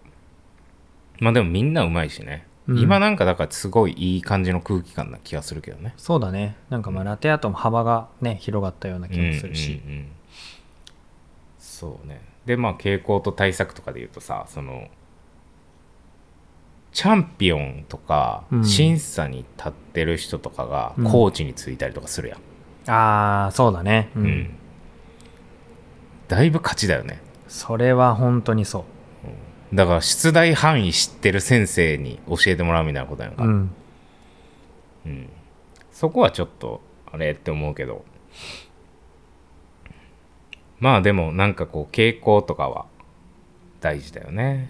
[1.19, 2.79] まあでもみんなうまいしね、うん。
[2.79, 5.93] 今なんかだからすごいいい感じの空気感な気がするけどね。
[5.97, 6.55] そうだね。
[6.69, 9.97] なんかまあラテアートも幅がね広がったような気もするし、うんうん。
[9.97, 10.07] うん
[11.57, 12.21] そうね。
[12.45, 14.89] でまあ傾向と対策とかで言うとさその
[16.91, 18.65] チャンピオンとかうん。
[18.65, 21.11] 審査に立ってる人とかがうん。
[21.11, 22.39] コーチについたりとかするやん、
[22.91, 24.09] ああそうだね。
[24.15, 24.49] うん、うん。
[26.27, 27.21] だいぶ勝ちだよね。
[27.47, 28.85] それは本当にそ
[29.73, 33.71] だから出題範囲知ってる先生に教えてもらうみたいなことやんか、ううん。
[35.05, 35.29] うん。
[35.91, 38.03] そこはちょっとあれって思うけど。
[40.79, 42.85] まあでもなんかこう傾向とかは
[43.81, 44.69] 大事だよね。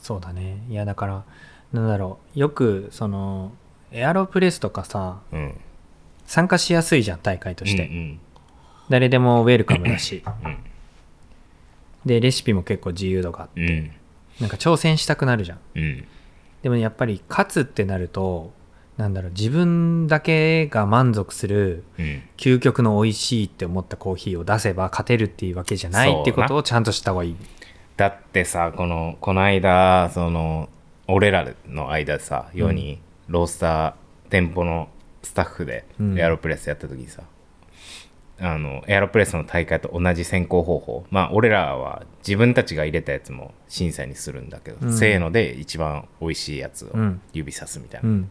[0.00, 0.64] そうだね。
[0.68, 1.24] いやだから
[1.72, 3.52] なんだろうよくその
[3.92, 5.60] エアロプレスとかさうん。
[6.24, 8.20] 参加しやすいじゃん大会として、うん。
[8.88, 10.24] 誰でもウェルカムだし。
[10.44, 10.71] うん
[12.04, 13.68] でレシピも結構自由度があってうん。
[13.68, 13.90] うん
[14.40, 15.58] なんか挑戦したくなるじゃん。
[15.74, 16.04] うん。
[16.62, 18.52] でもやっぱり勝つってなると
[18.96, 22.22] なんだろう自分だけが満足するうん。
[22.36, 27.36] 究極の美味しいって思ったコーヒーを出せば勝てるっていうわけじゃないってことをちゃんとした方がいい。
[27.96, 30.68] だってさこのこの間その
[31.08, 33.94] 俺らの間でさ世にロースター
[34.30, 34.88] 店舗の
[35.22, 36.18] スタッフでうん。
[36.18, 37.22] エアロプレスやった時にさ、
[38.44, 41.06] あのエアロプレスの大会と同じ選考方法。
[41.10, 44.92] まあ俺らは自分たちが入れたやつも審査にするんだけど、うん。
[44.92, 47.20] せーので一番美味しいやつをうん。
[47.32, 48.30] 指さすみたいな、うん。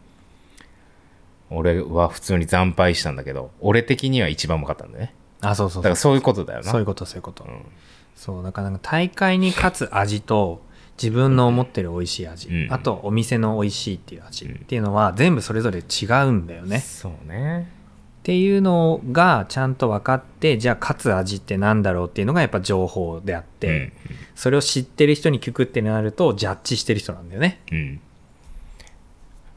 [1.50, 5.14] 俺は普通に惨敗したんだけど俺的には一番うまかったんだね。
[5.40, 5.82] あそうそうそう。
[5.82, 6.70] だからそういうことだよな。
[6.70, 7.48] そういうことそういうこと、ん。
[8.14, 10.60] そうだからなんか大会に勝つ味と
[11.02, 12.72] 自分の思ってる美味しい味、うん。
[12.72, 17.70] あとお店の美味しいっていう味うんっていうのは全部それぞれ違うんだよね、そうね
[18.22, 23.92] っていうのがちゃんと分かってじゃあ勝つ味ってなんだろうっていうのがやっぱ情報であって、うん。
[24.36, 27.60] それを知ってる人に聞くってなるとジャッジしてる人なんだよね。
[27.72, 28.00] うん。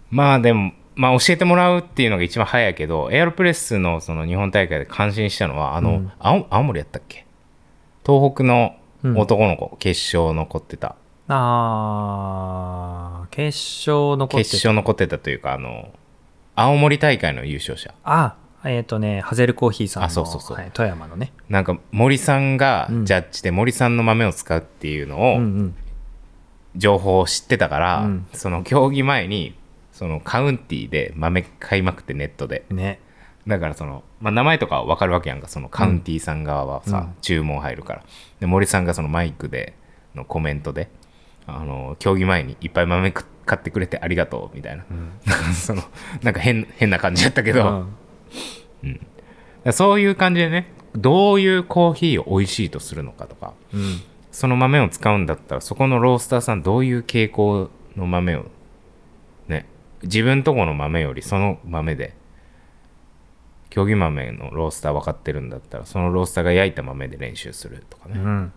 [0.10, 6.12] まあでも、まあ教えてもらうっていうのが一番早いけど、エアロプレスのその日本大会で感心したのは、あの、うん。
[6.18, 7.28] 青青森やったっけ？
[8.04, 9.18] 東北のうん。
[9.18, 10.96] 男の子、決勝残ってた。
[11.28, 13.58] あー決
[13.90, 15.92] 勝残って決勝残ってたというか、あの、
[16.56, 17.94] 青森大会の優勝者。
[18.04, 18.36] あ
[18.66, 20.58] えっ、とねハゼルコーヒーさんのあそうそうそう。
[20.58, 21.32] はい、富山のね。
[21.50, 23.06] なんか森さんがうん。
[23.06, 25.76] ジャッジで森さんの豆を使うっていうのをうんうん。
[26.76, 28.28] 情報を知ってたから、うん。
[28.34, 29.56] その競技前に
[29.92, 32.66] そのカウンティーで豆買いまくってネットで。
[32.70, 33.00] ね。
[33.48, 37.16] だからその、まあ、名前とかは分かるわけやんかそのカウンティーさん側はさ、うん。
[37.22, 38.04] 注文入るから。
[38.40, 39.76] で森さんがそのマイクで
[40.16, 40.90] のコメントで
[41.46, 44.86] あの競技前にいっぱい豆く買ってくれてありがとうみたいな、
[45.54, 45.84] その
[46.24, 47.88] なんか変変な感じやったけど、うん
[49.72, 58.46] そういう感じでねどういうコーヒーを美味しいとするのかとかうんその豆を使うんだったらそこのロースターさんどういう傾向の豆を
[59.48, 59.66] ね
[60.04, 62.16] 自分とこの豆よりその豆で
[63.70, 68.54] 競技豆のロースター分かってるんだったらそのロースターが焼いた豆で練習するとかね、うん。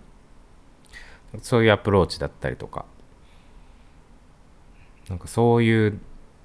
[1.43, 2.85] そういうアプローチだったりとか。
[5.09, 5.99] なんかそういう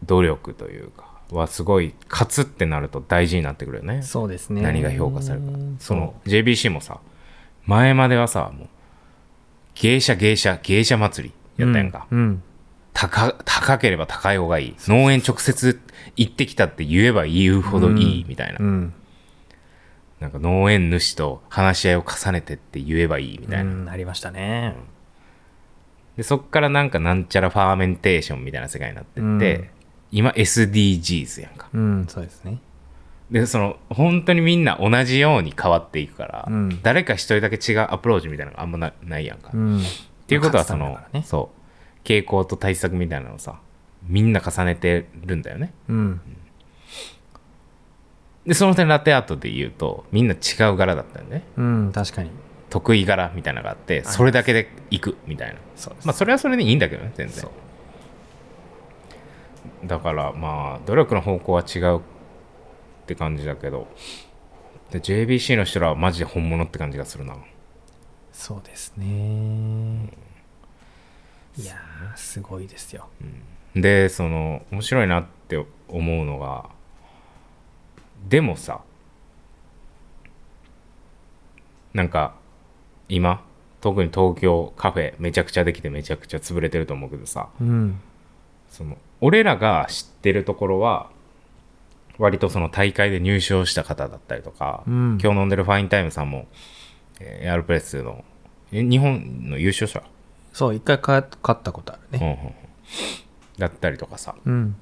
[0.03, 4.01] 努力というかはすごい勝つってなると大事になってくるよね。
[4.01, 4.61] そうですね。
[4.61, 5.57] 何が評価されるか。
[5.79, 6.99] その JBC もさ
[7.65, 8.67] 前まではさもう
[9.75, 12.43] 芸者芸者芸者祭りやったやんか、うんうん。
[12.93, 14.75] 高高ければ高い方がいい。
[14.87, 15.79] 農園直接
[16.15, 18.93] 行ってきたって言えば言うほどいいみたいな、うん
[20.19, 24.73] なんか農園主と話し合いを重ねてって言えばいいみたいな、うんありましたね。
[26.15, 29.69] でそっからなんかなんちゃらファーメンテーションみたいな世界になってって、うん
[30.13, 31.67] 今 SDGs やんか。
[31.73, 32.59] うんそうですね。
[33.31, 36.79] でその本当にみんな同じように変わっていくから、うん。
[36.83, 39.81] 誰か一人だけ違うアプローチみたいなのがあんまなないやんか、っうん。
[40.27, 42.07] ていうことはそのねそう。
[42.07, 43.59] 傾向と対策みたいなのをさ
[44.07, 45.73] みんな重ねてるんだよね。
[45.89, 46.21] うん。
[48.45, 50.37] でその点ラテアートで言うとみんな違
[50.71, 51.43] う柄だったよね。
[51.57, 52.29] うん確かに。
[52.69, 55.55] 得意柄みたいなのがあってそれだけでいくみたいな。
[56.03, 57.45] まあそれはそれでいいんだけどね全然
[59.85, 62.01] だからまあ努力の方向は違うっ
[63.05, 63.87] て感じだけど。
[64.91, 67.35] で JBC の人らはマジで本物って感じがするな。
[68.31, 70.09] そうですね。
[71.57, 73.07] いやーすごいですよ。
[73.75, 76.69] でその面白いなって思うのが
[78.29, 78.81] でもさ
[81.93, 82.35] なんか
[83.09, 83.43] 今
[83.81, 87.99] 特に東京カフェめちゃくちゃできてめちゃくちゃ潰れてると思うけどさうん
[88.73, 91.09] その俺らが知ってるところは
[92.17, 95.17] 割とその大会で入賞した方だったりとか、うん。
[95.21, 96.47] 今日飲んでるファインタイムさんも
[97.19, 98.25] えーエアロプレスの
[98.71, 100.03] え日本の優勝者、
[100.51, 102.19] そう一回か勝ったことあるね。
[102.21, 102.55] うんうんうん。
[103.59, 104.35] だったりとかさ。
[104.43, 104.75] うん。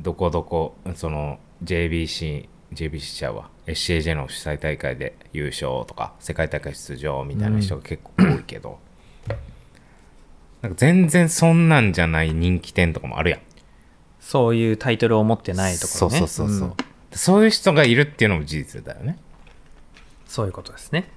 [0.00, 3.50] どこどこその JBC JBC ちゃうわ。
[3.66, 8.78] SCAJ の主催大会で優勝とか世界大会出場みたいな人が結構多いけど、
[10.64, 13.40] なんか全然そんなんじゃない人気店とかもあるやん。
[14.18, 16.16] そういうタイトルを持ってないところね。
[16.20, 16.74] そうそうそうそう、ん。
[17.12, 19.18] そういう人がいるっていうのも事実だよね。
[20.26, 21.10] そういうことですね。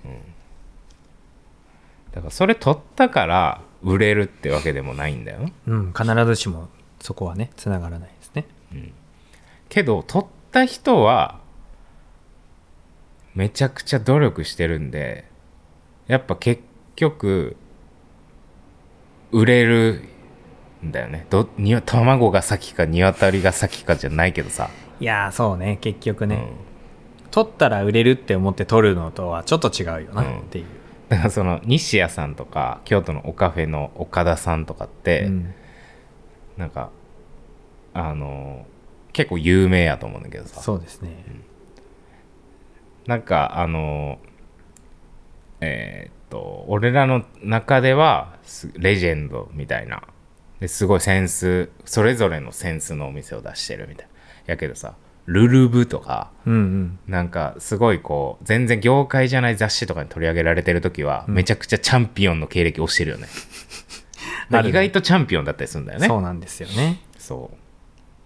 [2.11, 5.39] だからそれ取ったから売れるってわけでもないんだよ。
[5.39, 5.93] なうん。
[5.93, 6.67] 必ずしも
[6.99, 8.47] そこはねつながらないですね。
[9.69, 11.39] けど取った人は
[13.33, 15.23] めちゃくちゃ努力してるんで
[16.07, 16.61] やっぱ結
[16.97, 17.55] 局
[19.32, 20.03] 売れる
[20.86, 21.25] んだよね。
[21.30, 24.69] どにわ卵が先か鶏が先かじゃないけどさ、
[24.99, 25.78] いやーそうね。
[25.82, 27.30] 結局ね、うん。
[27.32, 30.39] 取ったら売れるって思って取るのとはちょっと違うよなうん。
[30.39, 30.65] っていう、
[31.09, 35.53] だからその西谷さんとか京都のオカフェの岡田さんとかって、うん。
[36.57, 36.89] なんか
[37.93, 38.65] あの
[39.13, 40.61] 結構有名やと思うんだけどさ。
[40.61, 41.11] そうですね、
[43.05, 44.19] なんかあの
[45.59, 50.03] えーっと俺らの中ではすレジェンドみたいな。
[50.59, 54.11] ですごいセンスそれぞれのセンスのお店を出してるみたいな。
[54.53, 56.99] やけどさルルブとかうんうん。
[57.07, 61.36] なんかすごいこう全然業界じゃない雑誌とかに取り上げられてる時は、うん。
[61.36, 63.28] めちゃくちゃチャンピオンの経歴をしてるよ ね。
[64.65, 66.07] 意外とチャンピオンだったりするんだよね。
[66.07, 67.01] そうなんですよね。
[67.17, 67.57] そう。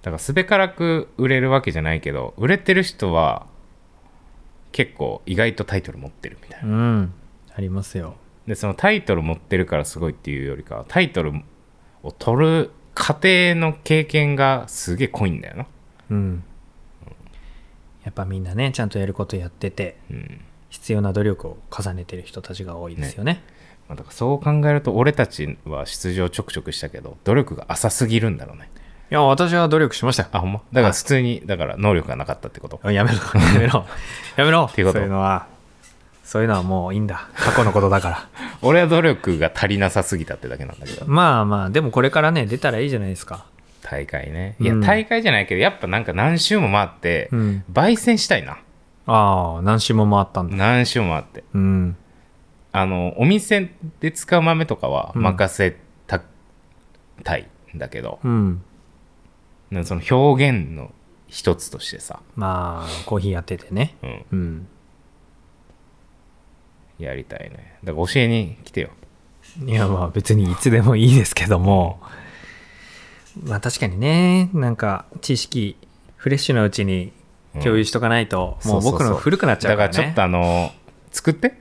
[0.03, 3.45] だからすべからく売れるわけじゃないけど売れてる人は
[4.71, 7.13] 結構意外とタイトル持ってるみたいうな、ん
[7.55, 8.15] ありますよ。
[8.47, 11.33] でそのタイトル持ってるからすごいっていうよりかはタイトル
[12.03, 15.65] を取る過程の経験がすげえ濃いんだよな。
[16.09, 16.43] うん。
[18.03, 20.41] やっぱみんなねちゃんとやることやっててうん。
[20.69, 23.43] 必要な努力を重ねてる人たちが多いですよね。
[23.89, 28.69] まあだからそう考えると俺たちは出場ちょくちょくしたけど努力が浅すぎるんだろうね。
[29.11, 30.29] いや私は努力しましたよ。
[30.31, 30.61] あほんま？
[30.71, 32.79] だから普通にだから能力がなかったってこと？
[32.83, 33.85] あやめろやめろ
[34.37, 34.69] やめろ。
[34.73, 34.99] ていうこと？
[34.99, 35.47] そういうのは
[36.23, 37.29] そういうのはもういいんだ。
[37.35, 38.27] 過去のことだから。
[38.61, 41.05] 俺は努力が足りなさすぎたってだけなんだけど。
[41.07, 43.45] まあまあでもこれからね出たらいいじゃないですか。
[43.81, 44.55] 大会ね。
[44.59, 47.63] いや、うん大会じゃないけどやっぱなんか何周も回って、うん。
[47.71, 48.57] 焙煎したいな。
[49.07, 50.55] ああ何周も回ったんだ。
[50.55, 51.43] 何周も回って。
[51.53, 51.97] うん。
[52.71, 55.23] あのお店で使う豆とかはうん。
[55.23, 55.75] 任せ
[56.07, 56.21] た,、
[57.23, 58.61] たいんだけど、うん。
[59.83, 60.91] その表現の
[61.27, 63.95] 一つとしてさ、まあコーヒーやっててね。
[64.03, 64.67] うん、うん
[67.03, 67.77] やりたいね。
[67.83, 68.89] だから教えに来てよ。
[69.65, 71.99] いやまあ別にいつでもいいですけども。
[73.43, 75.77] まあ確かにねなんか知識
[76.17, 77.13] フレッシュなうちに
[77.63, 79.93] 共有しとかないと、もう僕の古くなっちゃうからね。
[79.93, 80.71] だからちょっとあの
[81.11, 81.57] 作って、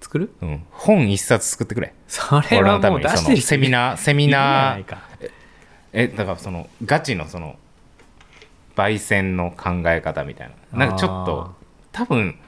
[0.00, 0.34] 作る？
[0.42, 1.94] うん、本一冊作ってくれ。
[2.08, 4.98] それはもう出してるセミナーセミナー。
[5.92, 7.56] えだからそのガチのその
[8.76, 10.78] 焙煎の考え方みたいな。
[10.78, 11.54] なんかちょっと
[11.92, 12.38] 多分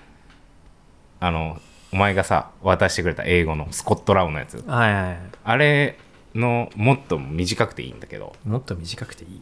[1.21, 1.61] あの
[1.97, 4.63] お前がさ渡してくれた英語のスコットラウンのやつ。
[4.67, 5.19] はいはいはい。
[5.45, 5.97] あれ
[6.35, 8.35] のもっと短くていいんだけど。
[8.45, 9.41] もっと短くていい？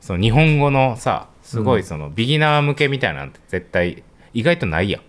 [0.00, 4.02] その日本語のさすごうんいそのビギナー向けみたいなんて絶対
[4.34, 5.02] 意外とないやん。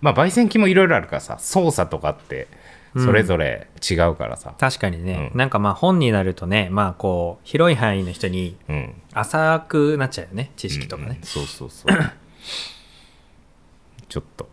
[0.00, 2.46] まあ焙煎機もいろいろあるからさ操作とかって
[2.94, 4.54] それぞれ違うからさ。
[4.56, 5.38] 確かにね、うん。
[5.38, 8.94] なんかまあ本になるとねまあこう広い範囲の人にうん。
[9.14, 11.08] 浅くなっちゃうよね知識とかね。
[11.08, 11.96] うんうん、そうそうそう。
[14.08, 14.48] ちょっと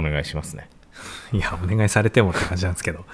[0.00, 0.68] お願いしますね。
[1.32, 3.00] いやお願いされてもって感じなんですけど。
[3.00, 3.04] っ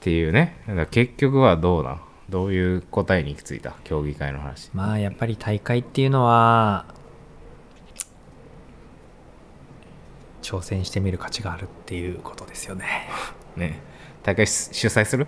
[0.00, 0.60] ていうね。
[0.66, 2.00] だから結局はどうなん？
[2.28, 3.74] どういう答えに行き着いた？
[3.84, 4.70] 競技会の話。
[4.74, 6.86] まあやっぱり大会っていうのは
[10.42, 13.08] 挑戦してみる価値があるっていうことですよね。
[13.56, 13.80] ね。
[14.24, 15.26] 大会主主催する？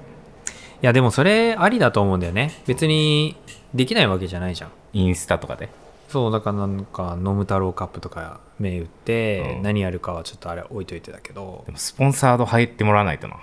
[0.83, 2.53] いやでもそれありだと思うんだよね。
[2.67, 3.37] 別に
[3.73, 4.71] できないわけじゃないじゃん。
[4.93, 5.69] インスタとかで？
[6.09, 9.63] そうだからなんか飲む太郎カップとか銘打ってうん。
[9.63, 11.65] 何やるかはちょっとあれ置いといてだけど。
[11.67, 13.37] でもスポンサード入ってもらわないとな。
[13.37, 13.39] い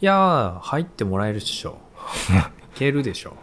[0.00, 1.78] やー入ってもらえるっしょ。
[2.74, 3.34] いけるでしょ。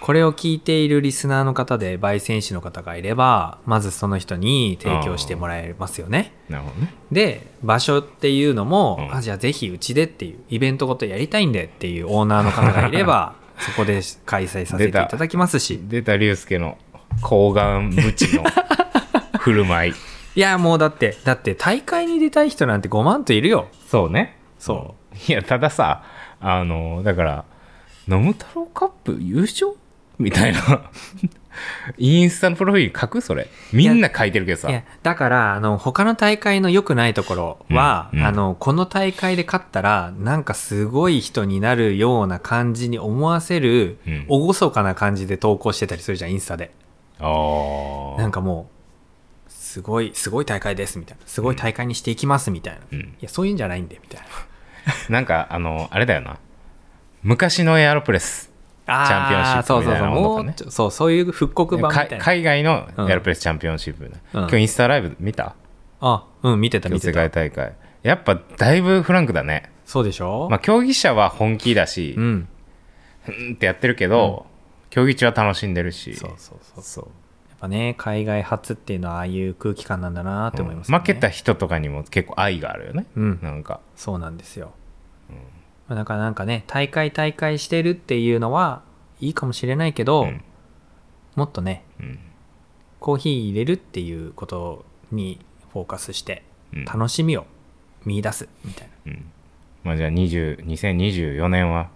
[0.00, 6.32] これを聞いているリスナーの方で焙煎士の方がいればまずその人に提供してもらえますよね。
[6.48, 6.94] なるほどね。
[7.10, 9.16] で場所っていうのも、うん。
[9.16, 15.80] あじゃあぜひうちでっていうイベントごとやりたいんでっていうオーナーの方がいれば そこで開催させていただきますし。
[15.82, 16.78] 出た龍介の
[17.22, 18.44] 睾丸無知の
[19.38, 19.94] 振る舞い
[20.34, 24.94] いやもうだってだって大会に出たい人なんて5万といるよそうねそ
[25.28, 26.02] いやたださ
[26.40, 27.44] あのだから
[28.08, 29.76] 「飲む太郎カップ優勝?」っ
[30.18, 30.82] みたいな。
[31.96, 33.20] インスタのプロフィール書く？
[33.20, 33.48] それ。
[33.72, 34.72] みんな書いてるけどさい。
[34.74, 46.72] やだからあの他の大会の良くないところは、うんうんあのこの大会で勝ったらなんかすごい人になるような感じに思わせる、うん厳かな感じで投稿してたりするじゃんインスタで。
[47.18, 48.68] なんかも
[49.48, 51.26] うすごいすごい大会ですみたいな。
[51.26, 52.98] すごい大会にしていきますみたいな、うん。
[52.98, 54.26] いやそういうんじゃないんでみたいな。
[55.08, 56.38] なんか、あの、あれだよな。
[57.22, 58.52] 昔のエアロプレス。
[58.86, 60.54] あチャンピオンシップそうそうそうみたいなものかね。
[60.60, 62.18] もうそうそういう復刻版みたいな。
[62.18, 65.56] か海外のエアロプレスチャンピオンシップね、うん今日インスタライブ見た？
[66.00, 67.12] あうん見てた見てた。
[67.12, 67.72] 界大会。
[68.04, 69.72] やっぱだいぶフランクだね。
[69.84, 72.48] そうでしょ、まあ競技者は本気だし、うん。
[73.26, 74.46] うんってやってるけど、
[74.96, 76.14] 競技中は楽しんでるし。
[76.14, 77.04] そうそうそうそう
[77.50, 83.04] やっぱね海外初っていうのはああいう空気感なんだなって思います、負けた人とかにも結構愛があるよね。
[83.14, 83.80] うんなんか。
[83.94, 84.72] そうなんですよ、
[85.86, 88.82] まあだからなんかね大会大会してるっていうのは
[89.20, 90.42] いいかもしれないけど、うん
[91.34, 92.18] もっとねうん。
[92.98, 95.38] コーヒー入れるっていうことに
[95.72, 96.42] フォーカスして
[96.72, 97.44] うん楽しみを
[98.06, 99.30] 見出すみたいな、うん。
[99.84, 101.90] まあじゃあ20 2024年は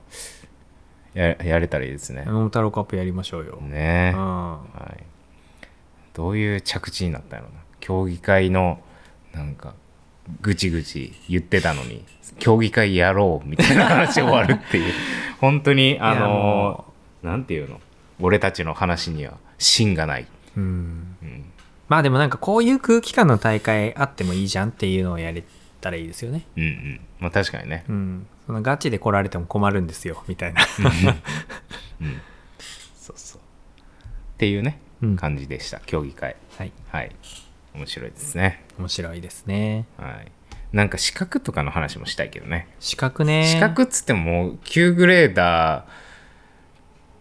[1.14, 2.24] ややれたらいいですね。
[2.26, 4.12] 桃太郎カップやりましょうよ、ね。
[4.14, 4.20] うん。
[4.20, 5.04] はい。
[6.14, 7.48] どういう着地になったのな。
[7.80, 8.80] 競技会の
[9.34, 9.74] なんか
[10.40, 12.04] ぐちぐち言ってたのに
[12.38, 14.92] 競技会やろうみたいな話終わるっていう。
[15.40, 16.84] 本当にあのも
[17.22, 17.80] なんていうの？
[18.20, 21.16] 俺たちの話には芯がない、うん。
[21.22, 21.44] うん、
[21.88, 25.42] まあでもなんかこういう空気感の大会あってもいいじゃんっていうのをやれ
[25.81, 26.47] たらいいですよね。
[26.57, 27.01] うんうん。
[27.20, 27.85] まあ確かにね。
[27.89, 28.26] うん。
[28.47, 30.22] そのガチで来られても困るんですよ。
[30.28, 30.62] みたいな。
[32.01, 32.20] うん。
[32.97, 33.41] そうそう。
[33.41, 35.16] っていうね、うん。
[35.16, 35.81] 感じでした。
[35.81, 36.37] 競技会。
[36.59, 36.72] はい。
[36.89, 37.14] はい。
[37.74, 38.64] 面白いですね。
[38.78, 39.87] 面白いですね。
[39.97, 40.33] はい。
[40.72, 42.68] なんか資格とかの話もしたいけどね。
[42.78, 43.45] 資格ね。
[43.45, 46.11] 資格っつってももう9グレーダー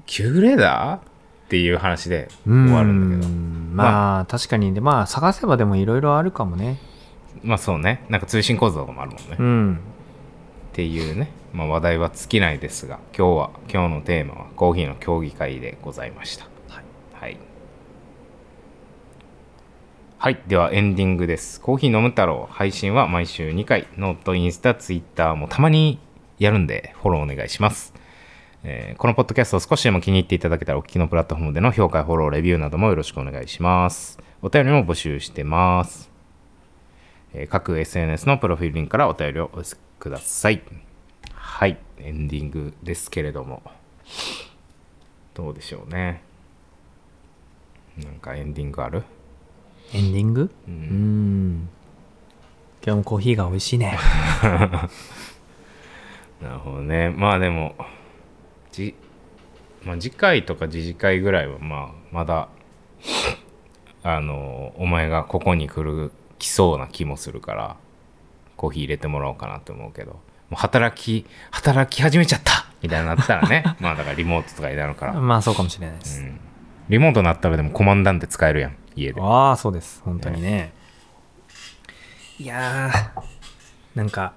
[0.05, 1.01] 9グレーダーっ
[1.49, 3.27] ていう話で終わるんだけど。
[3.27, 3.75] うん。
[3.75, 4.73] まあ、確かに。
[4.73, 6.77] でまあ探せばでもいろいろあるかもね
[7.43, 9.79] まあそうねなんか通信構造もあるもんね、っうん
[10.73, 16.83] ていうね、まあ、話題は尽きないですが今日は今日のテーマはコーヒーの競技会でございましたはい
[17.13, 17.37] はい
[20.21, 20.41] はい。
[20.47, 21.61] ではエンディングです。
[21.61, 23.87] コーヒー飲む太郎配信は毎週2回。
[23.95, 25.97] ノート、インスタ、ツイッターもたまに
[26.39, 27.93] やるんでフォローお願いします。
[28.65, 34.19] えーこのポッドキャストを少しでも気に入っていただけたらお聞きのプラットフォームでの評価、フォロー、レビューなどもよろしくお願いします。
[34.41, 36.08] お便りも募集してます。
[37.33, 40.61] えー各 SNS のプロフィールリンクからお便りをお寄せください。
[41.33, 41.77] はい。
[41.99, 43.61] エンディングですけれども。
[45.33, 46.23] どうでしょうね。
[47.97, 49.03] なんかエンディングある？
[49.93, 50.41] エンディング？
[50.67, 51.69] ううんん
[52.85, 53.97] 今日もコーヒーが美味しいね
[56.41, 57.75] なるほどねまあでも
[58.71, 58.95] じ、
[59.83, 62.47] まあ、次回とか次次回ぐらいはまあまだ
[64.03, 67.75] あのお前がここに来る来そうな気もするから
[68.57, 70.19] コーヒー入れてもらおうかなと思うけども
[70.53, 72.65] う働き働き始めちゃった！
[72.81, 76.39] みたいになったらね まあだからリモートとかになるから、まあそうかもしれないです、うん、
[76.89, 79.21] リモートになったらでもコマンダンテ使えるやん家で。
[79.21, 80.01] ああそうです。
[80.03, 80.73] 本当にね。
[82.39, 83.21] いやー
[83.95, 84.33] なんか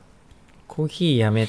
[0.66, 1.46] コーヒーやめ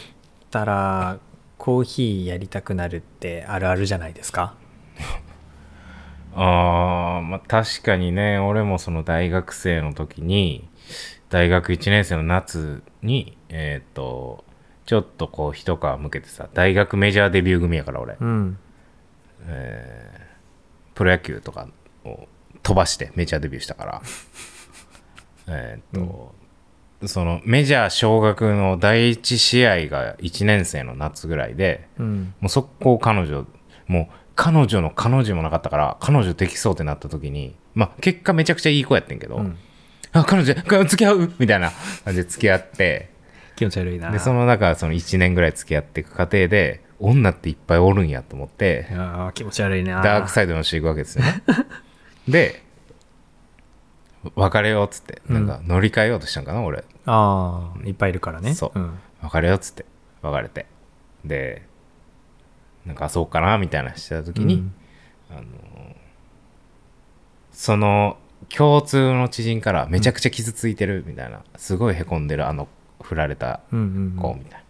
[0.51, 1.17] たら
[1.57, 4.53] コーヒーやりたくなるってあるあるじゃないですか
[6.35, 10.67] あーまあ確かにね俺もその大学生の時に
[11.29, 14.43] 大学1年生の夏にえっ、と
[14.85, 18.57] ちょっとこう一皮向けてさ大学メジャーデビュー組やから俺、うん。
[20.93, 21.67] プロ野球とか
[22.05, 22.27] を
[22.61, 24.01] 飛ばしてメジャーデビューしたから。
[25.47, 26.33] えっと、
[27.05, 32.33] そのメジャー小学の第一試合が1年生の夏ぐらいでうん。
[32.39, 33.45] もう速攻彼女
[33.87, 39.57] もう彼女の彼女もなかったから彼女できそうってなった時にまあ結果めちゃくちゃいい子やってんけど、うん。
[40.11, 41.33] あ彼女か付き合う？
[41.39, 41.71] みたいな
[42.03, 43.11] 感じで付き合って。
[43.55, 44.09] 気持ち悪いな。
[44.09, 50.01] でその中その1年ぐらい付き合っていく過程で女っていっぱいおるんやと思ってあー気持ち悪いな。
[50.01, 51.43] ダークサイドのしていくわけですよね。
[52.27, 52.63] で
[54.35, 56.83] 別れようっつってなんか乗り換えようとしたんかな俺。
[57.05, 58.55] ああいっぱいいるからね。
[58.55, 58.79] そう。
[58.79, 58.99] うん。
[59.21, 59.85] 別れようっつって
[60.21, 60.65] 別れて。
[61.25, 61.63] で
[62.85, 64.73] なんかそうかなみたいなしてた時に、うん。
[65.31, 65.43] あの
[67.51, 68.17] その
[68.49, 72.67] 共通の知人からめちゃくちゃ傷ついてるみたいな、すごいへこんでるあの
[73.01, 73.83] 振られたうんう
[74.17, 74.63] ん子みたい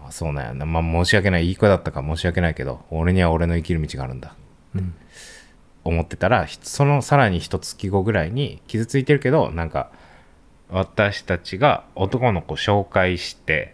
[0.00, 0.54] な、あそうなんや。
[0.54, 1.48] なまあ申し訳ない。
[1.48, 4.34] いい子だったか申し訳ないけど俺には俺の生きる道があるんだ。
[4.74, 4.94] うん。
[5.84, 9.90] 思ってたらひそのさらに一月後ぐらいに傷ついてるけどなんか
[10.70, 13.73] 私たちが男の子紹介して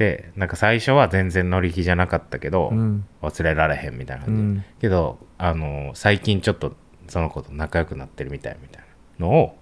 [0.00, 3.04] てなんか最初は全然乗り気じゃなかったけど、うん。
[3.20, 4.64] 忘れられへんみたいなう感じ、ん。
[4.80, 6.74] けどあの最近ちょっと
[7.08, 8.84] その子と仲良くなってるみたいみたい
[9.18, 9.58] なのを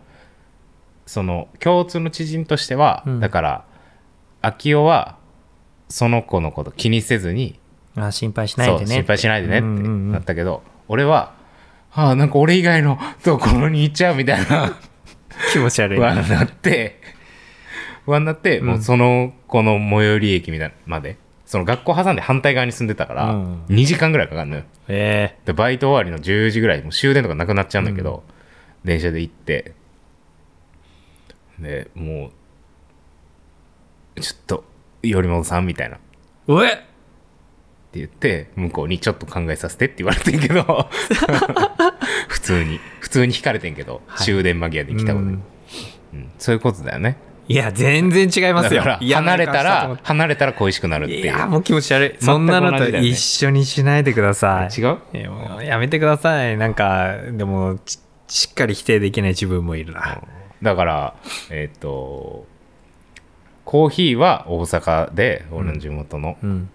[1.07, 3.20] その共通の知人としては、うん。
[3.20, 3.64] だから
[4.43, 5.18] 秋代は
[5.89, 7.59] その子のこと気にせずに
[7.97, 10.12] あ心配しないでね心配しないでねってうんうんうん。
[10.12, 11.34] なったけど、俺は
[11.93, 14.72] ああなんか俺以外のところに行っちゃうみたいな
[15.53, 16.14] 気持ち悪いな
[16.45, 16.98] って
[18.09, 21.19] 不安になって、もうその子の最寄り駅みたいなまで。
[21.45, 23.65] その学校挟んで反対側に住んでたから、うん。
[23.69, 24.63] 2時間ぐらいかかるのよ。
[24.89, 25.37] え。
[25.45, 28.25] でバイト終わりの10時ぐらいもう終電とかなくなっちゃうんだけど、
[28.83, 29.75] 電車で行って。
[31.59, 32.31] でも
[34.17, 34.65] うちょっと
[35.03, 35.97] 頼本さんみたいな。
[35.97, 36.05] って
[36.49, 36.55] え。
[36.55, 36.85] うえ
[37.93, 40.63] 言って向こうにちょっと考えさせてって言われてんけど。
[42.29, 42.81] 普通に。
[43.01, 44.25] 普通に引かれてんけど、はい。
[44.25, 45.43] 終電間際で来たことで、うん。
[46.15, 46.31] うん。
[46.39, 48.83] そういうことだよねいや全然違いますよ。
[48.83, 51.25] 離れたら離れたら恋しくなるっていう。
[51.25, 52.25] いやもう気持ち悪い。
[52.25, 54.81] そんなのと一緒にしないでください。
[54.81, 54.99] 違う？
[55.63, 56.59] いやめてください。
[56.59, 60.21] なんかでもちしっかり否定できない自分もいるな。
[60.63, 61.15] だから
[61.51, 62.47] えっ、と
[63.65, 66.71] コーヒーは大阪で俺の地元の、うん。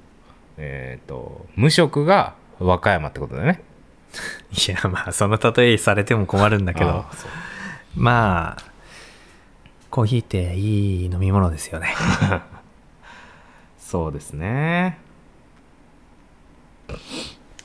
[0.58, 3.62] えっ、と無職が和歌山ってことだよね。
[4.68, 6.90] いやまあその例えされても困るんだけど。
[6.90, 7.12] あ
[7.96, 8.73] まあ
[9.94, 11.94] コーヒーっていい飲み物ですよね。
[13.78, 14.98] そうですね。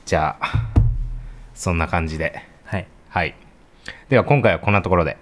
[0.05, 0.69] じゃあ
[1.55, 2.43] そんな感じで。
[2.65, 2.87] はい。
[3.09, 3.35] はい。
[4.11, 5.17] では今回はこんなところで。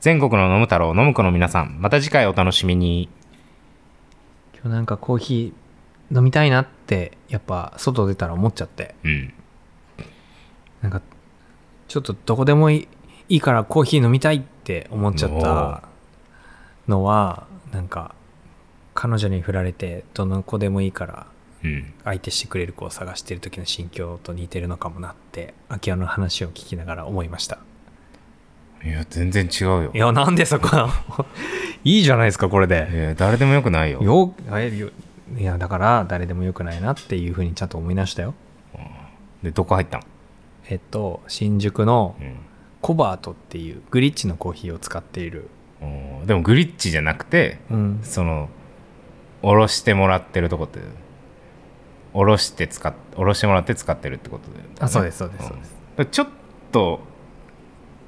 [0.00, 3.10] 全国の飲む太郎飲む子の皆さんまた次回お楽しみに。
[4.54, 8.94] 今日なんかコーヒー飲みたいなってやっぱ外出たら思っちゃって。
[9.04, 9.34] うん。
[10.80, 11.02] なんか
[11.88, 12.88] ちょっとどこでもいい
[13.28, 15.88] いいからコーヒー飲みたいって思っちゃった
[16.88, 18.14] のはなんか
[18.94, 21.26] 彼女に振られてどの子でもいいから
[21.64, 21.92] うん。
[22.04, 27.58] 相手してくれる子を探してる時の心境と似てるのかもなって秋代の話を聞きながら思いました。
[28.84, 29.90] いや全然違うよ。
[29.92, 30.68] いやなんでそこ
[31.82, 32.88] いいじゃないですかこれで。
[32.92, 34.00] いや誰でもよくないよ。
[34.02, 34.32] よ
[35.36, 38.34] いやだから誰でもよくないなっていうふうにちゃんと思い出したよ。
[39.42, 40.02] でどこ入ったん、
[40.68, 42.36] えっと新宿のうん。
[42.80, 45.48] コバートっていうグリッチのコーヒーを使っている
[46.26, 48.00] でもグリッチじゃなくてうん。
[48.02, 48.48] その
[49.42, 50.80] おろしてもらってるとこって
[52.12, 54.70] おろして使っおろしてもらって使ってるってことだよね。
[54.80, 55.64] あそうですそうですそうで
[56.04, 56.10] す。
[56.10, 56.28] ちょっ
[56.72, 57.00] と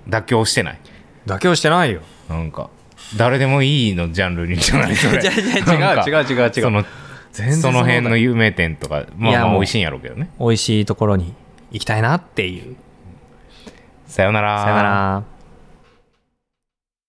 [0.08, 0.78] 妥協してない？
[1.26, 2.00] 妥協してないよ。
[2.28, 2.70] なんか
[3.16, 4.94] 誰でもいいのジャンルにじゃない？
[4.96, 5.22] それ。
[5.22, 6.52] 違う違う違う違う違う違う。
[6.62, 6.84] その
[7.32, 10.30] 全然その辺の有名店とかまあまあ美味しいんやろうけどね。
[10.40, 11.34] 美味しいところに
[11.70, 12.76] 行きたいなっていう。
[14.06, 14.62] さよなら。
[14.64, 15.22] さよなら